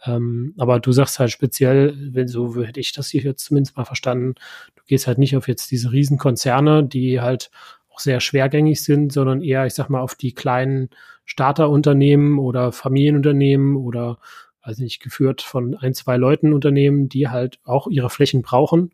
[0.06, 3.86] Ähm, aber du sagst halt speziell, wenn so hätte ich das hier jetzt zumindest mal
[3.86, 4.36] verstanden,
[4.76, 7.52] du gehst halt nicht auf jetzt diese Riesenkonzerne, die halt
[7.90, 10.90] auch sehr schwergängig sind, sondern eher, ich sag mal, auf die kleinen
[11.26, 14.20] Starterunternehmen oder Familienunternehmen oder
[14.66, 18.94] weiß nicht, geführt von ein, zwei Leuten Unternehmen, die halt auch ihre Flächen brauchen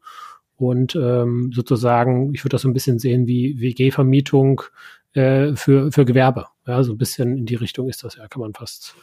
[0.61, 4.61] und ähm, sozusagen, ich würde das so ein bisschen sehen wie WG-Vermietung
[5.13, 6.47] äh, für, für Gewerbe.
[6.67, 8.95] Ja, so ein bisschen in die Richtung ist das ja, kann man fast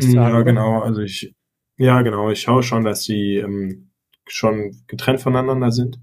[0.00, 0.34] fast sagen.
[0.34, 0.80] Ja, genau.
[0.80, 1.34] Also ich,
[1.76, 2.30] ja, genau.
[2.30, 3.90] Ich schaue schon, dass sie ähm,
[4.26, 5.98] schon getrennt voneinander sind.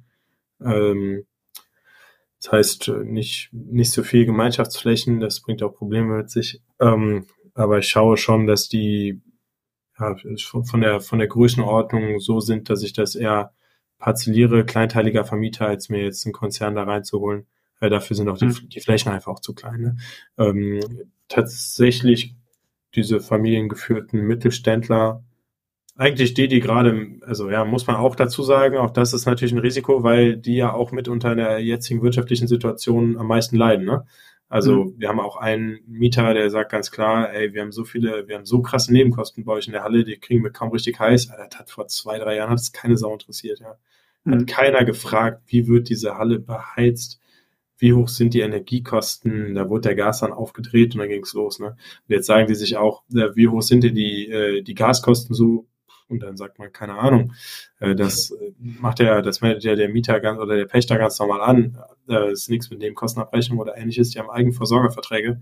[0.61, 1.25] Ähm,
[2.41, 6.61] das heißt, nicht, nicht so viel Gemeinschaftsflächen, das bringt auch Probleme mit sich.
[6.79, 9.21] Ähm, aber ich schaue schon, dass die
[9.99, 10.15] ja,
[10.63, 13.53] von der, von der Größenordnung so sind, dass ich das eher
[13.97, 17.47] parzelliere, kleinteiliger Vermieter, als mir jetzt einen Konzern da reinzuholen.
[17.79, 18.69] Weil dafür sind auch die, mhm.
[18.69, 19.81] die Flächen einfach auch zu klein.
[19.81, 19.97] Ne?
[20.37, 22.35] Ähm, tatsächlich
[22.95, 25.23] diese familiengeführten Mittelständler,
[25.97, 29.53] eigentlich die, die gerade, also ja, muss man auch dazu sagen, auch das ist natürlich
[29.53, 33.85] ein Risiko, weil die ja auch mit unter der jetzigen wirtschaftlichen Situation am meisten leiden.
[33.85, 34.05] Ne?
[34.49, 34.95] Also mhm.
[34.97, 38.35] wir haben auch einen Mieter, der sagt ganz klar, ey, wir haben so viele, wir
[38.35, 41.27] haben so krasse Nebenkosten bei euch in der Halle, die kriegen wir kaum richtig heiß.
[41.27, 43.77] Das hat vor zwei, drei Jahren hat es keine Sau interessiert, ja.
[44.25, 44.45] Hat mhm.
[44.47, 47.21] keiner gefragt, wie wird diese Halle beheizt,
[47.77, 51.59] wie hoch sind die Energiekosten, da wurde der Gas dann aufgedreht und dann ging's los.
[51.59, 51.67] Ne?
[51.67, 55.35] Und jetzt sagen die sich auch, äh, wie hoch sind denn die, äh, die Gaskosten
[55.35, 55.67] so?
[56.07, 57.33] Und dann sagt man, keine Ahnung.
[57.79, 61.19] Äh, das äh, macht ja, das meldet ja der Mieter ganz oder der Pächter ganz
[61.19, 61.77] normal an.
[62.07, 65.41] Da ist nichts mit Nebenkostenabrechnung oder ähnliches, die haben Eigenversorgerverträge.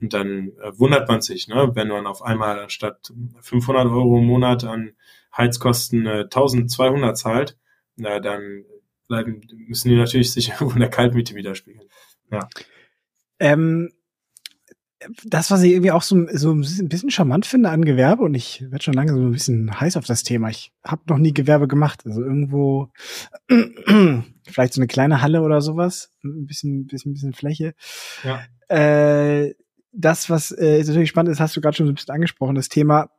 [0.00, 4.26] Und dann äh, wundert man sich, ne, wenn man auf einmal anstatt 500 Euro im
[4.26, 4.92] Monat an
[5.36, 7.58] Heizkosten äh, 1200 zahlt,
[7.96, 8.64] na, dann
[9.08, 11.88] bleiben, müssen die natürlich sich in der Kaltmiete widerspiegeln.
[12.30, 12.48] Ja.
[13.40, 13.90] Ähm,
[15.24, 18.62] das, was ich irgendwie auch so, so ein bisschen charmant finde an Gewerbe, und ich
[18.70, 20.48] werde schon lange so ein bisschen heiß auf das Thema.
[20.50, 22.02] Ich habe noch nie Gewerbe gemacht.
[22.04, 22.90] Also irgendwo
[23.48, 26.12] vielleicht so eine kleine Halle oder sowas.
[26.24, 27.74] Ein bisschen, bisschen, bisschen Fläche.
[28.24, 28.42] Ja.
[28.68, 29.54] Äh,
[29.92, 32.68] das, was äh, natürlich spannend ist, hast du gerade schon so ein bisschen angesprochen, das
[32.68, 33.10] Thema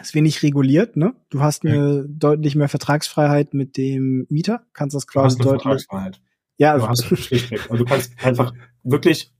[0.00, 1.14] ist wenig reguliert, ne?
[1.30, 2.04] Du hast eine ja.
[2.06, 5.62] deutlich mehr Vertragsfreiheit mit dem Mieter, kannst das quasi deutlich.
[5.62, 6.20] Vertragsfreiheit.
[6.58, 7.70] Ja, also, du hast schlichtweg.
[7.70, 9.32] Also du kannst einfach wirklich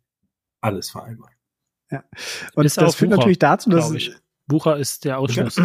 [0.61, 1.35] alles vereinbaren.
[1.91, 2.05] Ja.
[2.55, 4.13] Und ist das führt Bucher, natürlich dazu, dass ich.
[4.47, 5.61] Bucher ist der Ausschluss.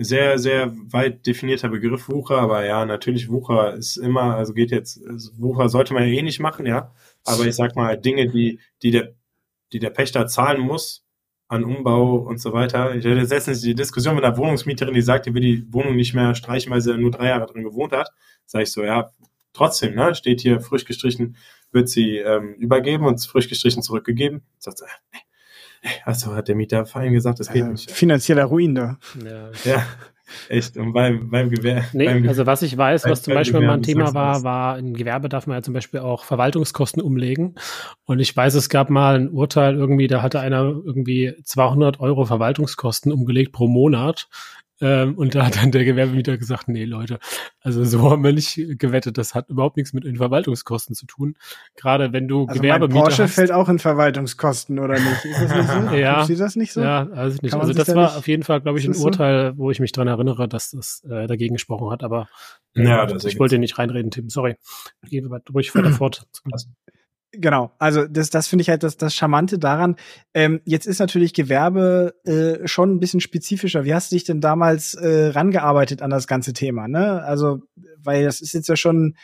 [0.00, 5.04] Sehr, sehr weit definierter Begriff Wucher, aber ja, natürlich Wucher ist immer, also geht jetzt,
[5.04, 6.94] also Wucher sollte man ja eh nicht machen, ja.
[7.24, 9.14] Aber ich sag mal, Dinge, die, die der
[9.72, 11.04] die der Pächter zahlen muss
[11.48, 12.94] an Umbau und so weiter.
[12.94, 16.14] Ich hatte letztens die Diskussion mit einer Wohnungsmieterin, die sagt, die will die Wohnung nicht
[16.14, 18.10] mehr streichen, weil sie nur drei Jahre drin gewohnt hat.
[18.44, 19.10] Sag ich so, ja,
[19.54, 21.36] trotzdem, ne, steht hier frisch gestrichen,
[21.72, 24.42] wird sie ähm, übergeben und frisch gestrichen zurückgegeben.
[24.58, 24.84] Sagt sie,
[25.82, 27.90] nee, also hat der Mieter vorhin gesagt, das geht Äh, nicht.
[27.90, 28.98] finanzieller Ruin da.
[29.24, 29.50] Ja.
[29.64, 29.86] Ja,
[30.48, 30.76] echt.
[30.76, 31.84] Und beim, beim Gewehr.
[31.92, 34.78] Nee, beim also was ich weiß, was zum Beispiel mal ein Gewerbe Thema war, war,
[34.78, 37.54] in Gewerbe darf man ja zum Beispiel auch Verwaltungskosten umlegen.
[38.04, 42.24] Und ich weiß, es gab mal ein Urteil irgendwie, da hatte einer irgendwie 200 Euro
[42.24, 44.28] Verwaltungskosten umgelegt pro Monat.
[44.80, 47.18] Ähm, und da hat dann der Gewerbemieter gesagt, nee, Leute,
[47.60, 49.18] also so haben wir nicht gewettet.
[49.18, 51.34] Das hat überhaupt nichts mit den Verwaltungskosten zu tun.
[51.74, 53.34] Gerade wenn du Also mein Gewerbemieter Porsche hast.
[53.34, 55.24] fällt auch in Verwaltungskosten, oder nicht?
[55.24, 55.94] Ist das nicht so?
[55.96, 56.22] Ja.
[56.22, 56.80] Ist das nicht so?
[56.80, 57.54] Ja, also nicht.
[57.54, 59.04] Also das da war nicht- auf jeden Fall, glaube ich, ein das so?
[59.06, 62.04] Urteil, wo ich mich dran erinnere, dass das äh, dagegen gesprochen hat.
[62.04, 62.28] Aber
[62.74, 64.28] äh, Ja, das ich wollte nicht reinreden, Tim.
[64.30, 64.56] Sorry.
[65.08, 66.26] Geh weiter- ruhig weiter fort.
[67.32, 69.96] Genau, also das, das finde ich halt das, das Charmante daran.
[70.32, 73.84] Ähm, jetzt ist natürlich Gewerbe äh, schon ein bisschen spezifischer.
[73.84, 76.88] Wie hast du dich denn damals äh, rangearbeitet an das ganze Thema?
[76.88, 77.22] Ne?
[77.22, 77.60] Also,
[78.02, 79.14] weil das ist jetzt ja schon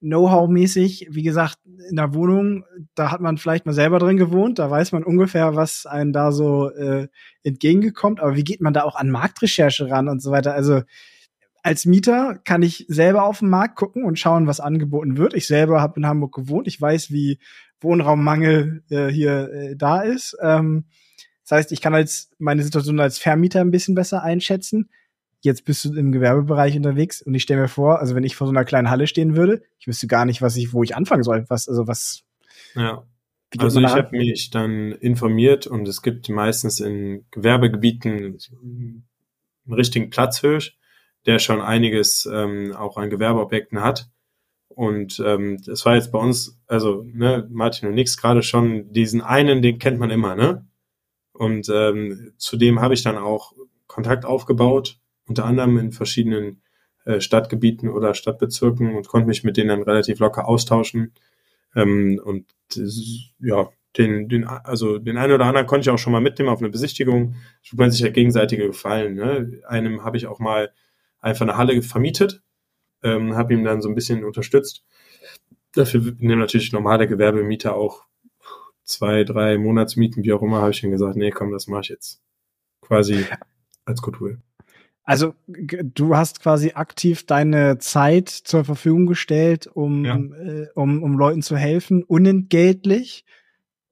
[0.00, 1.56] Know-how-mäßig, wie gesagt,
[1.88, 5.56] in der Wohnung, da hat man vielleicht mal selber drin gewohnt, da weiß man ungefähr,
[5.56, 7.08] was einem da so äh,
[7.42, 8.20] entgegengekommt.
[8.20, 10.52] Aber wie geht man da auch an Marktrecherche ran und so weiter?
[10.52, 10.82] Also
[11.64, 15.32] als Mieter kann ich selber auf den Markt gucken und schauen, was angeboten wird.
[15.32, 16.68] Ich selber habe in Hamburg gewohnt.
[16.68, 17.38] Ich weiß, wie
[17.80, 20.36] Wohnraummangel äh, hier äh, da ist.
[20.42, 20.84] Ähm,
[21.42, 24.90] das heißt, ich kann als meine Situation als Vermieter ein bisschen besser einschätzen.
[25.40, 28.46] Jetzt bist du im Gewerbebereich unterwegs und ich stelle mir vor, also wenn ich vor
[28.46, 31.22] so einer kleinen Halle stehen würde, ich wüsste gar nicht, was ich, wo ich anfangen
[31.22, 31.46] soll.
[31.48, 32.24] Was, also was,
[32.74, 33.04] Ja.
[33.56, 39.04] Also ich habe mich dann informiert und es gibt meistens in Gewerbegebieten einen
[39.70, 40.76] richtigen Platzhirsch,
[41.26, 44.08] der schon einiges ähm, auch an Gewerbeobjekten hat.
[44.68, 49.20] Und ähm, das war jetzt bei uns, also ne, Martin und Nix gerade schon diesen
[49.20, 50.66] einen, den kennt man immer, ne?
[51.32, 53.52] Und ähm, zudem habe ich dann auch
[53.86, 56.62] Kontakt aufgebaut, unter anderem in verschiedenen
[57.04, 61.12] äh, Stadtgebieten oder Stadtbezirken und konnte mich mit denen dann relativ locker austauschen.
[61.74, 62.46] Ähm, und
[63.40, 66.60] ja, den, den, also den einen oder anderen konnte ich auch schon mal mitnehmen auf
[66.60, 67.36] eine Besichtigung.
[67.68, 69.14] Tut man sich ja gegenseitige Gefallen.
[69.14, 69.60] Ne?
[69.66, 70.72] Einem habe ich auch mal
[71.24, 72.42] einfach eine Halle vermietet,
[73.02, 74.84] ähm, habe ihm dann so ein bisschen unterstützt.
[75.74, 78.04] Dafür nehmen natürlich normale Gewerbemieter auch
[78.84, 81.88] zwei, drei Monatsmieten, wie auch immer, habe ich ihm gesagt, nee, komm, das mache ich
[81.88, 82.22] jetzt
[82.82, 83.24] quasi
[83.86, 84.36] als Kultur.
[85.02, 90.16] Also du hast quasi aktiv deine Zeit zur Verfügung gestellt, um, Ja.
[90.16, 93.24] äh, um, um Leuten zu helfen, unentgeltlich.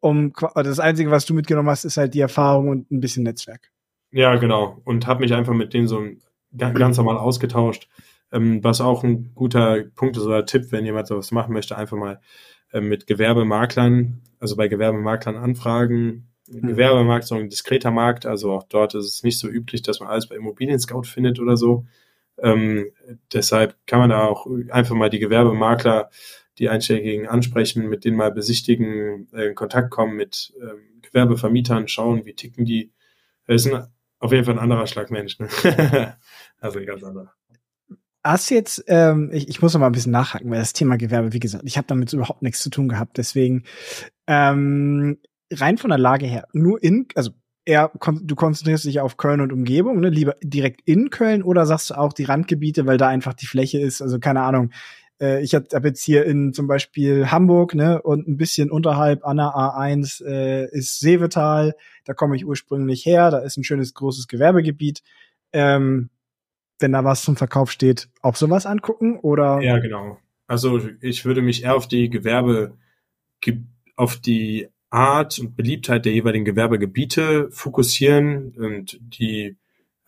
[0.01, 3.23] Um, qua- das Einzige, was du mitgenommen hast, ist halt die Erfahrung und ein bisschen
[3.25, 3.71] Netzwerk.
[4.11, 4.81] Ja, genau.
[4.85, 6.03] Und habe mich einfach mit denen so
[6.57, 7.89] ganz normal ausgetauscht.
[8.33, 11.97] Ähm, was auch ein guter Punkt ist oder Tipp, wenn jemand sowas machen möchte, einfach
[11.97, 12.21] mal
[12.73, 16.29] äh, mit Gewerbemaklern, also bei Gewerbemaklern anfragen.
[16.49, 20.01] Gewerbemarkt ist so ein diskreter Markt, also auch dort ist es nicht so üblich, dass
[20.01, 21.87] man alles bei Immobilien Scout findet oder so.
[22.39, 22.91] Ähm,
[23.33, 26.11] deshalb kann man da auch einfach mal die Gewerbemakler,
[26.59, 32.25] die Einschlägigen ansprechen, mit denen mal besichtigen, äh, in Kontakt kommen mit ähm, Gewerbevermietern, schauen,
[32.25, 32.93] wie ticken die.
[33.47, 33.87] Das ist ein,
[34.23, 35.39] auf jeden Fall ein anderer Schlag Mensch.
[35.41, 35.49] Ne?
[36.61, 37.33] also ein ganz anderer.
[38.25, 41.33] Hast jetzt, ähm, ich, ich muss noch mal ein bisschen nachhaken, weil das Thema Gewerbe,
[41.33, 43.19] wie gesagt, ich habe damit überhaupt nichts zu tun gehabt.
[43.19, 43.65] Deswegen
[44.29, 45.19] ähm,
[45.53, 47.33] rein von der Lage her, nur in, also
[47.65, 50.09] eher, du konzentrierst dich auf Köln und Umgebung, ne?
[50.09, 53.81] Lieber direkt in Köln oder sagst du auch die Randgebiete, weil da einfach die Fläche
[53.81, 54.71] ist, also keine Ahnung.
[55.23, 59.25] Äh, ich habe hab jetzt hier in zum Beispiel Hamburg, ne, und ein bisschen unterhalb
[59.25, 63.95] an der A1 äh, ist Seevetal, da komme ich ursprünglich her, da ist ein schönes
[63.95, 65.03] großes Gewerbegebiet.
[65.53, 66.11] Ähm,
[66.81, 69.61] wenn da was zum Verkauf steht, auch sowas angucken oder?
[69.63, 70.19] Ja, genau.
[70.49, 72.77] Also ich würde mich eher auf die Gewerbe,
[73.41, 73.61] ge-
[73.95, 79.57] auf die Art und Beliebtheit der jeweiligen Gewerbegebiete fokussieren und die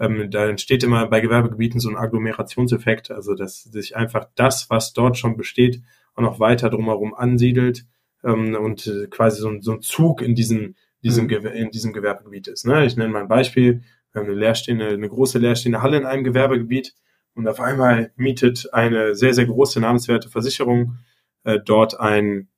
[0.01, 4.93] ähm, da entsteht immer bei Gewerbegebieten so ein Agglomerationseffekt, also dass sich einfach das, was
[4.93, 5.83] dort schon besteht,
[6.15, 7.87] auch noch weiter drumherum ansiedelt
[8.25, 11.29] ähm, und äh, quasi so ein, so ein Zug in diesem, diesem, Mhm.
[11.29, 12.67] Gewer in diesem Gewerbegebiet ist.
[12.67, 12.85] Ne?
[12.87, 13.83] Ich nenne mal ein Beispiel,
[14.13, 16.95] wir haben eine leerstehende, eine große leerstehende Halle in einem Gewerbegebiet
[17.35, 20.99] und auf einmal mietet eine sehr, sehr große namenswerte Versicherung
[21.45, 22.49] äh, dort ein,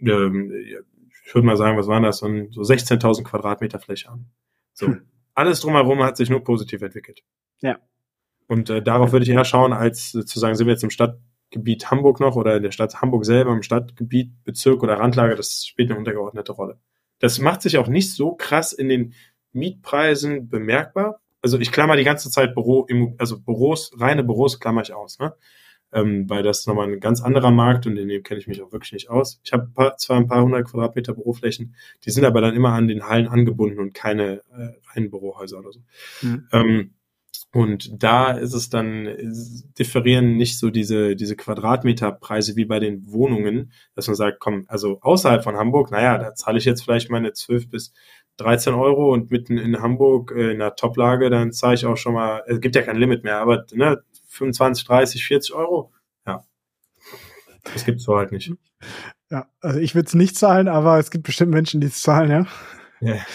[0.00, 0.52] ähm,
[1.26, 4.26] ich würde mal sagen, was waren das, so, ein- so 16.000 Quadratmeter Fläche an.
[4.72, 4.86] So.
[4.88, 5.02] Hm.
[5.40, 7.22] Alles drumherum hat sich nur positiv entwickelt.
[7.62, 7.78] Ja.
[8.46, 10.90] Und äh, darauf würde ich eher schauen, als äh, zu sagen, sind wir jetzt im
[10.90, 15.64] Stadtgebiet Hamburg noch oder in der Stadt Hamburg selber, im Stadtgebiet, Bezirk oder Randlage, das
[15.64, 16.78] spielt eine untergeordnete Rolle.
[17.20, 19.14] Das macht sich auch nicht so krass in den
[19.52, 21.22] Mietpreisen bemerkbar.
[21.40, 22.86] Also ich klammer die ganze Zeit Büro,
[23.16, 25.18] also Büros, reine Büros klammer ich aus.
[25.20, 25.32] Ne?
[25.92, 28.62] Ähm, weil das ist nochmal ein ganz anderer Markt und in dem kenne ich mich
[28.62, 29.40] auch wirklich nicht aus.
[29.44, 31.74] Ich habe zwar ein paar hundert Quadratmeter Büroflächen,
[32.04, 35.72] die sind aber dann immer an den Hallen angebunden und keine äh, reinen Bürohäuser oder
[35.72, 35.80] so.
[36.22, 36.48] Mhm.
[36.52, 36.90] Ähm,
[37.52, 39.08] und da ist es dann,
[39.76, 45.00] differieren nicht so diese, diese Quadratmeterpreise wie bei den Wohnungen, dass man sagt, komm, also
[45.00, 47.92] außerhalb von Hamburg, naja, da zahle ich jetzt vielleicht meine 12 bis
[48.36, 52.14] 13 Euro und mitten in Hamburg äh, in der Toplage, dann zahle ich auch schon
[52.14, 54.00] mal, es gibt ja kein Limit mehr, aber ne,
[54.30, 55.92] 25, 30, 40 Euro,
[56.26, 56.44] ja.
[57.72, 58.52] Das gibt's so halt nicht.
[59.30, 62.30] Ja, also ich würde es nicht zahlen, aber es gibt bestimmt Menschen, die es zahlen,
[62.30, 62.46] ja.
[63.00, 63.20] ja.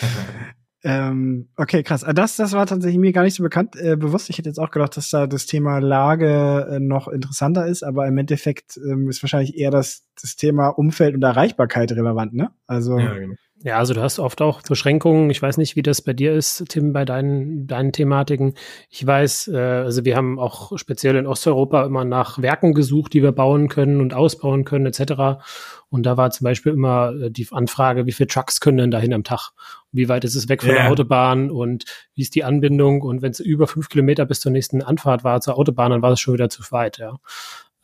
[0.87, 2.03] Ähm, okay, krass.
[2.03, 4.29] Ah, das, das war tatsächlich mir gar nicht so bekannt, äh, bewusst.
[4.29, 8.05] Ich hätte jetzt auch gedacht, dass da das Thema Lage äh, noch interessanter ist, aber
[8.05, 12.51] im Endeffekt ähm, ist wahrscheinlich eher das, das Thema Umfeld und Erreichbarkeit relevant, ne?
[12.67, 12.99] Also.
[12.99, 13.33] Ja, genau.
[13.63, 15.29] Ja, also du hast oft auch Beschränkungen.
[15.29, 18.53] Ich weiß nicht, wie das bei dir ist, Tim, bei deinen, deinen Thematiken.
[18.89, 23.23] Ich weiß, äh, also wir haben auch speziell in Osteuropa immer nach Werken gesucht, die
[23.23, 25.41] wir bauen können und ausbauen können, etc.
[25.89, 29.13] Und da war zum Beispiel immer äh, die Anfrage, wie viele Trucks können denn dahin
[29.13, 29.51] am Tag?
[29.93, 30.83] Wie weit ist es weg von yeah.
[30.83, 33.01] der Autobahn und wie ist die Anbindung?
[33.01, 36.11] Und wenn es über fünf Kilometer bis zur nächsten Anfahrt war zur Autobahn, dann war
[36.11, 37.15] es schon wieder zu weit, ja.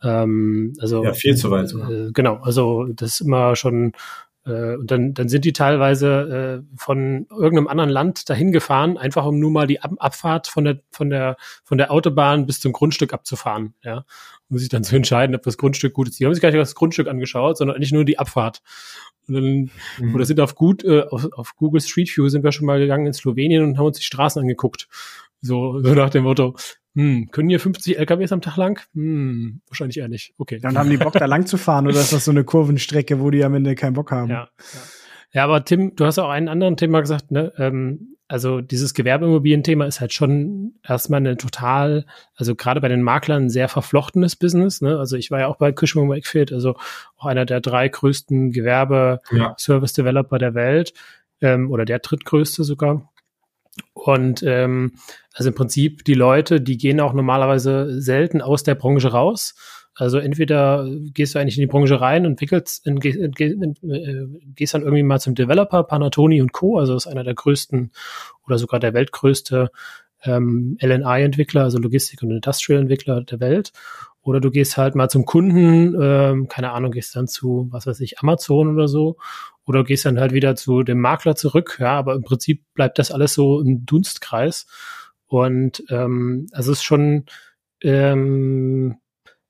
[0.02, 1.72] Ähm, also ja, viel zu weit.
[1.72, 3.92] Äh, genau, also das ist immer schon
[4.74, 9.38] und dann, dann sind die teilweise äh, von irgendeinem anderen Land dahin gefahren, einfach um
[9.38, 13.12] nur mal die Ab Abfahrt von der, von der, von der Autobahn bis zum Grundstück
[13.12, 14.04] abzufahren, ja.
[14.48, 16.18] Um sich dann zu entscheiden, ob das Grundstück gut ist.
[16.18, 18.62] Die haben sich gar nicht das Grundstück angeschaut, sondern eigentlich nur die Abfahrt.
[19.28, 20.14] Und dann, mhm.
[20.14, 23.06] oder sind auf gut, äh, auf, auf Google Street View sind wir schon mal gegangen
[23.06, 24.88] in Slowenien und haben uns die Straßen angeguckt.
[25.42, 26.56] So, so nach dem Motto,
[26.94, 28.80] hm, können hier 50 LKWs am Tag lang?
[28.94, 30.34] Hm, wahrscheinlich eher nicht.
[30.38, 30.58] Okay.
[30.60, 33.30] Dann haben die Bock, da lang zu fahren oder ist das so eine Kurvenstrecke, wo
[33.30, 34.30] die am Ende keinen Bock haben?
[34.30, 34.80] Ja, ja.
[35.32, 37.52] ja aber Tim, du hast auch einen anderen Thema gesagt, ne?
[37.56, 43.44] Ähm, also dieses Gewerbeimmobilien-Thema ist halt schon erstmal eine total, also gerade bei den Maklern
[43.44, 44.80] ein sehr verflochtenes Business.
[44.80, 44.98] Ne?
[44.98, 46.74] Also ich war ja auch bei Cushman Wakefield, also
[47.18, 50.94] auch einer der drei größten Gewerbe-Service-Developer der Welt
[51.42, 53.11] ähm, oder der drittgrößte sogar.
[53.94, 54.92] Und ähm,
[55.34, 59.54] also im Prinzip die Leute, die gehen auch normalerweise selten aus der Branche raus.
[59.94, 63.32] Also entweder gehst du eigentlich in die Branche rein und wickelst, in, in,
[63.82, 67.34] in, äh, gehst dann irgendwie mal zum Developer, Panatoni und Co., also ist einer der
[67.34, 67.92] größten
[68.46, 69.70] oder sogar der weltgrößte
[70.24, 73.72] ähm, LNI-Entwickler, also Logistik- und Industrial-Entwickler der Welt.
[74.22, 78.00] Oder du gehst halt mal zum Kunden, ähm, keine Ahnung, gehst dann zu, was weiß
[78.00, 79.16] ich, Amazon oder so
[79.66, 83.10] oder gehst dann halt wieder zu dem Makler zurück, ja, aber im Prinzip bleibt das
[83.10, 84.66] alles so im Dunstkreis.
[85.26, 87.24] Und ähm, also es ist schon,
[87.82, 88.96] ähm,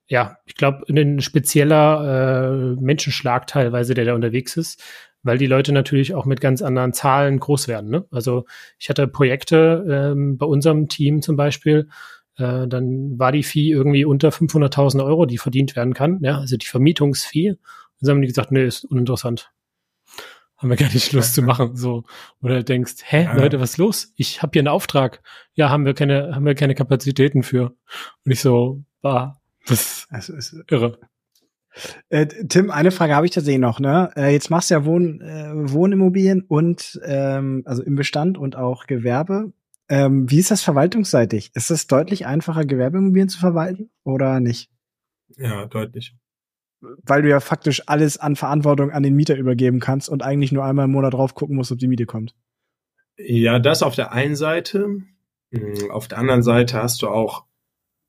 [0.07, 4.83] ja, ich glaube, ein spezieller äh, Menschenschlag teilweise, der da unterwegs ist,
[5.23, 7.91] weil die Leute natürlich auch mit ganz anderen Zahlen groß werden.
[7.91, 8.05] Ne?
[8.11, 8.45] Also
[8.79, 11.89] ich hatte Projekte ähm, bei unserem Team zum Beispiel,
[12.37, 16.57] äh, dann war die Fee irgendwie unter 500.000 Euro, die verdient werden kann, ja, also
[16.57, 17.51] die Vermietungsfee.
[17.51, 17.59] Und
[18.01, 19.53] dann haben die gesagt, nee, ist uninteressant
[20.63, 21.75] haben wir gar nicht Lust zu machen.
[21.77, 22.05] So.
[22.41, 23.35] Oder denkst, hä, ja.
[23.35, 24.13] Leute, was ist los?
[24.17, 25.21] Ich habe hier einen Auftrag.
[25.55, 27.75] Ja, haben wir keine, haben wir keine Kapazitäten für.
[28.25, 31.01] Und ich so, bah, das also ist irre.
[32.11, 33.81] Äh, Tim, eine Frage habe ich tatsächlich noch.
[33.81, 34.11] Ne?
[34.15, 38.87] Äh, jetzt machst du ja Wohn, äh, Wohnimmobilien und ähm, also im Bestand und auch
[38.87, 39.53] Gewerbe.
[39.89, 41.51] Ähm, wie ist das verwaltungsseitig?
[41.55, 44.71] Ist es deutlich einfacher, Gewerbeimmobilien zu verwalten oder nicht?
[45.37, 46.15] Ja, deutlich
[46.83, 50.65] weil du ja faktisch alles an Verantwortung an den Mieter übergeben kannst und eigentlich nur
[50.65, 52.35] einmal im Monat drauf gucken musst, ob die Miete kommt.
[53.17, 54.99] Ja, das auf der einen Seite.
[55.53, 57.45] Hm, auf der anderen Seite hast du auch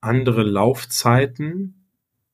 [0.02, 1.88] andere Laufzeiten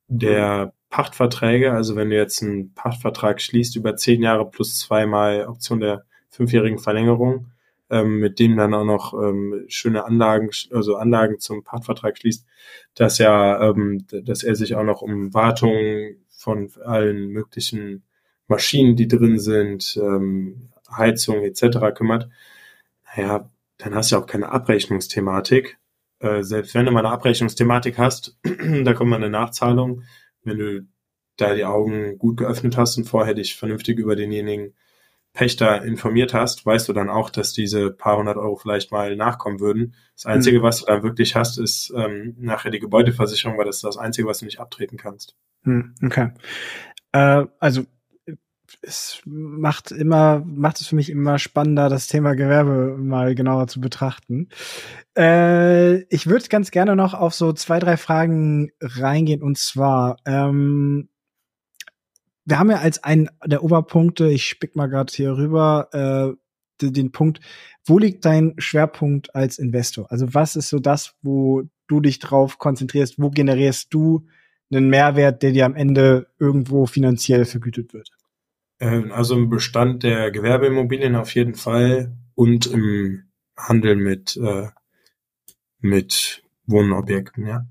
[0.07, 1.71] der Pachtverträge.
[1.71, 6.79] Also wenn du jetzt einen Pachtvertrag schließt über zehn Jahre plus zweimal Option der fünfjährigen
[6.79, 7.51] Verlängerung,
[7.89, 12.45] ähm, mit dem dann auch noch ähm, schöne Anlagen, also Anlagen zum Pachtvertrag schließt,
[12.95, 18.03] dass ja, ähm, dass er sich auch noch um Wartung von allen möglichen
[18.47, 21.93] Maschinen, die drin sind, ähm, Heizung etc.
[21.93, 22.29] kümmert,
[23.15, 25.77] naja, dann hast du auch keine Abrechnungsthematik.
[26.19, 28.37] Äh, selbst wenn du mal eine Abrechnungsthematik hast,
[28.83, 30.03] da kommt mal eine Nachzahlung.
[30.43, 30.87] Wenn du
[31.35, 34.75] da die Augen gut geöffnet hast und vorher dich vernünftig über denjenigen
[35.33, 39.59] Pächter informiert hast, weißt du dann auch, dass diese paar hundert Euro vielleicht mal nachkommen
[39.59, 39.95] würden.
[40.15, 40.63] Das Einzige, mhm.
[40.63, 44.27] was du dann wirklich hast, ist ähm, nachher die Gebäudeversicherung, weil das ist das Einzige,
[44.27, 45.35] was du nicht abtreten kannst.
[45.63, 46.31] Hm, okay.
[47.11, 47.85] Äh, also
[48.81, 53.81] es macht immer, macht es für mich immer spannender, das Thema Gewerbe mal genauer zu
[53.81, 54.49] betrachten.
[55.17, 61.09] Äh, ich würde ganz gerne noch auf so zwei, drei Fragen reingehen und zwar, ähm,
[62.49, 66.35] wir haben ja als einen der Oberpunkte, ich spick mal gerade hier rüber, äh,
[66.81, 67.41] den, Punkt,
[67.85, 70.09] wo liegt dein Schwerpunkt als Investor?
[70.11, 74.27] Also was ist so das, wo du dich drauf konzentrierst, wo generierst du
[74.71, 78.09] einen Mehrwert, der dir am Ende irgendwo finanziell vergütet wird?
[78.79, 83.23] Ähm, also im Bestand der Gewerbeimmobilien auf jeden Fall und im
[83.57, 84.67] Handel mit, äh,
[85.79, 87.65] mit Wohnobjekten, ja.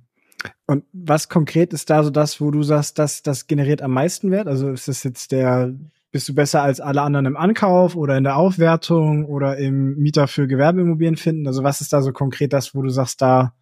[0.67, 4.31] Und was konkret ist da so das, wo du sagst, dass das generiert am meisten
[4.31, 4.47] Wert?
[4.47, 5.75] Also ist das jetzt der,
[6.11, 10.29] bist du besser als alle anderen im Ankauf oder in der Aufwertung oder im Mieter
[10.29, 11.47] für Gewerbeimmobilien finden?
[11.47, 13.55] Also was ist da so konkret das, wo du sagst, da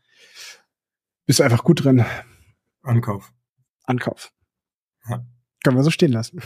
[1.24, 2.04] bist du einfach gut drin?
[2.82, 3.32] Ankauf.
[3.84, 4.32] Ankauf.
[5.08, 5.24] Ja.
[5.64, 6.40] Können wir so stehen lassen.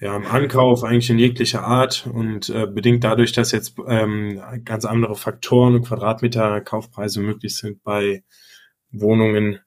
[0.00, 4.84] Ja, im Ankauf eigentlich in jeglicher Art und äh, bedingt dadurch, dass jetzt ähm, ganz
[4.84, 8.22] andere Faktoren und Quadratmeter Kaufpreise möglich sind bei
[8.90, 9.60] Wohnungen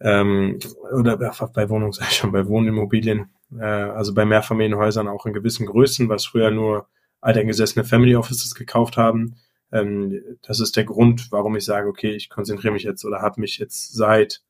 [0.00, 0.58] ähm,
[0.92, 5.66] oder bei Wohnungen, sag ich schon, bei Wohnimmobilien, äh, also bei Mehrfamilienhäusern auch in gewissen
[5.66, 6.88] Größen, was früher nur
[7.20, 9.36] alteingesessene Family Offices gekauft haben.
[9.72, 13.40] Ähm, das ist der Grund, warum ich sage, okay, ich konzentriere mich jetzt oder habe
[13.40, 14.42] mich jetzt seit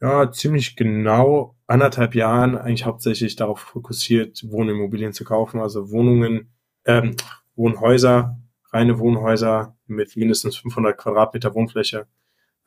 [0.00, 6.52] ja, ziemlich genau anderthalb Jahren eigentlich hauptsächlich darauf fokussiert, Wohnimmobilien zu kaufen, also Wohnungen,
[6.84, 7.14] ähm,
[7.54, 8.36] Wohnhäuser,
[8.72, 12.08] reine Wohnhäuser mit mindestens 500 Quadratmeter Wohnfläche.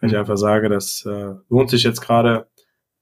[0.05, 2.47] Weil ich einfach sage, das äh, lohnt sich jetzt gerade.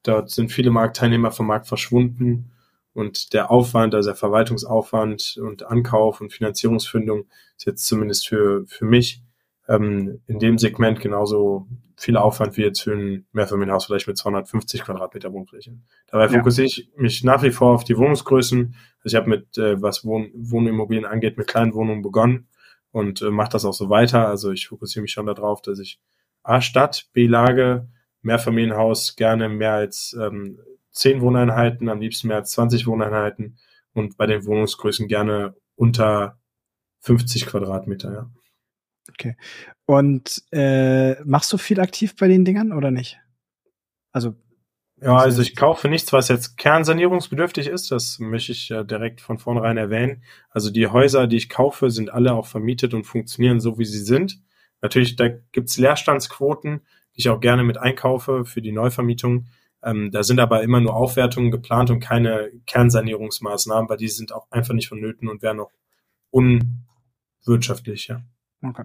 [0.03, 2.51] Dort sind viele Marktteilnehmer vom Markt verschwunden
[2.93, 7.25] und der Aufwand, also der Verwaltungsaufwand und Ankauf und Finanzierungsfindung
[7.57, 9.23] ist jetzt zumindest für, für mich
[9.67, 14.83] ähm, in dem Segment genauso viel Aufwand wie jetzt für ein Mehrfamilienhaus vielleicht mit 250
[14.83, 15.73] Quadratmeter Wohnfläche.
[16.07, 18.75] Dabei fokussiere ich mich nach wie vor auf die Wohnungsgrößen.
[19.03, 22.47] Also ich habe mit, äh, was Wohn Wohnimmobilien angeht, mit kleinen Wohnungen begonnen
[22.91, 24.27] und äh, mache das auch so weiter.
[24.27, 25.99] Also ich fokussiere mich schon darauf, dass ich
[26.43, 27.89] A Stadt, B Lage,
[28.21, 30.59] Mehrfamilienhaus gerne mehr als ähm,
[30.91, 33.57] 10 Wohneinheiten, am liebsten mehr als 20 Wohneinheiten
[33.93, 36.39] und bei den Wohnungsgrößen gerne unter
[36.99, 38.31] 50 Quadratmeter, ja.
[39.09, 39.35] Okay.
[39.85, 43.19] Und äh, machst du viel aktiv bei den Dingern oder nicht?
[44.13, 44.35] Also
[45.01, 47.91] ja, also ich kaufe nichts, was jetzt kernsanierungsbedürftig ist.
[47.91, 50.23] Das möchte ich ja direkt von vornherein erwähnen.
[50.49, 53.99] Also die Häuser, die ich kaufe, sind alle auch vermietet und funktionieren so, wie sie
[53.99, 54.39] sind.
[54.83, 56.81] Natürlich, da gibt's Leerstandsquoten,
[57.15, 59.47] die ich auch gerne mit einkaufe für die Neuvermietung.
[59.81, 64.51] Ähm, da sind aber immer nur Aufwertungen geplant und keine Kernsanierungsmaßnahmen, weil die sind auch
[64.51, 65.71] einfach nicht vonnöten und wären auch
[66.31, 68.21] unwirtschaftlich, ja.
[68.61, 68.83] Okay.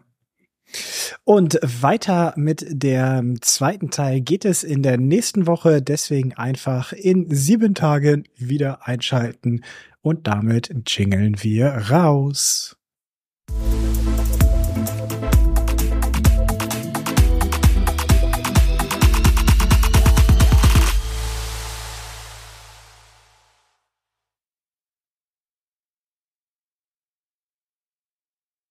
[1.25, 5.83] Und weiter mit dem zweiten Teil geht es in der nächsten Woche.
[5.83, 9.65] Deswegen einfach in sieben Tagen wieder einschalten.
[10.01, 12.77] Und damit jingeln wir raus.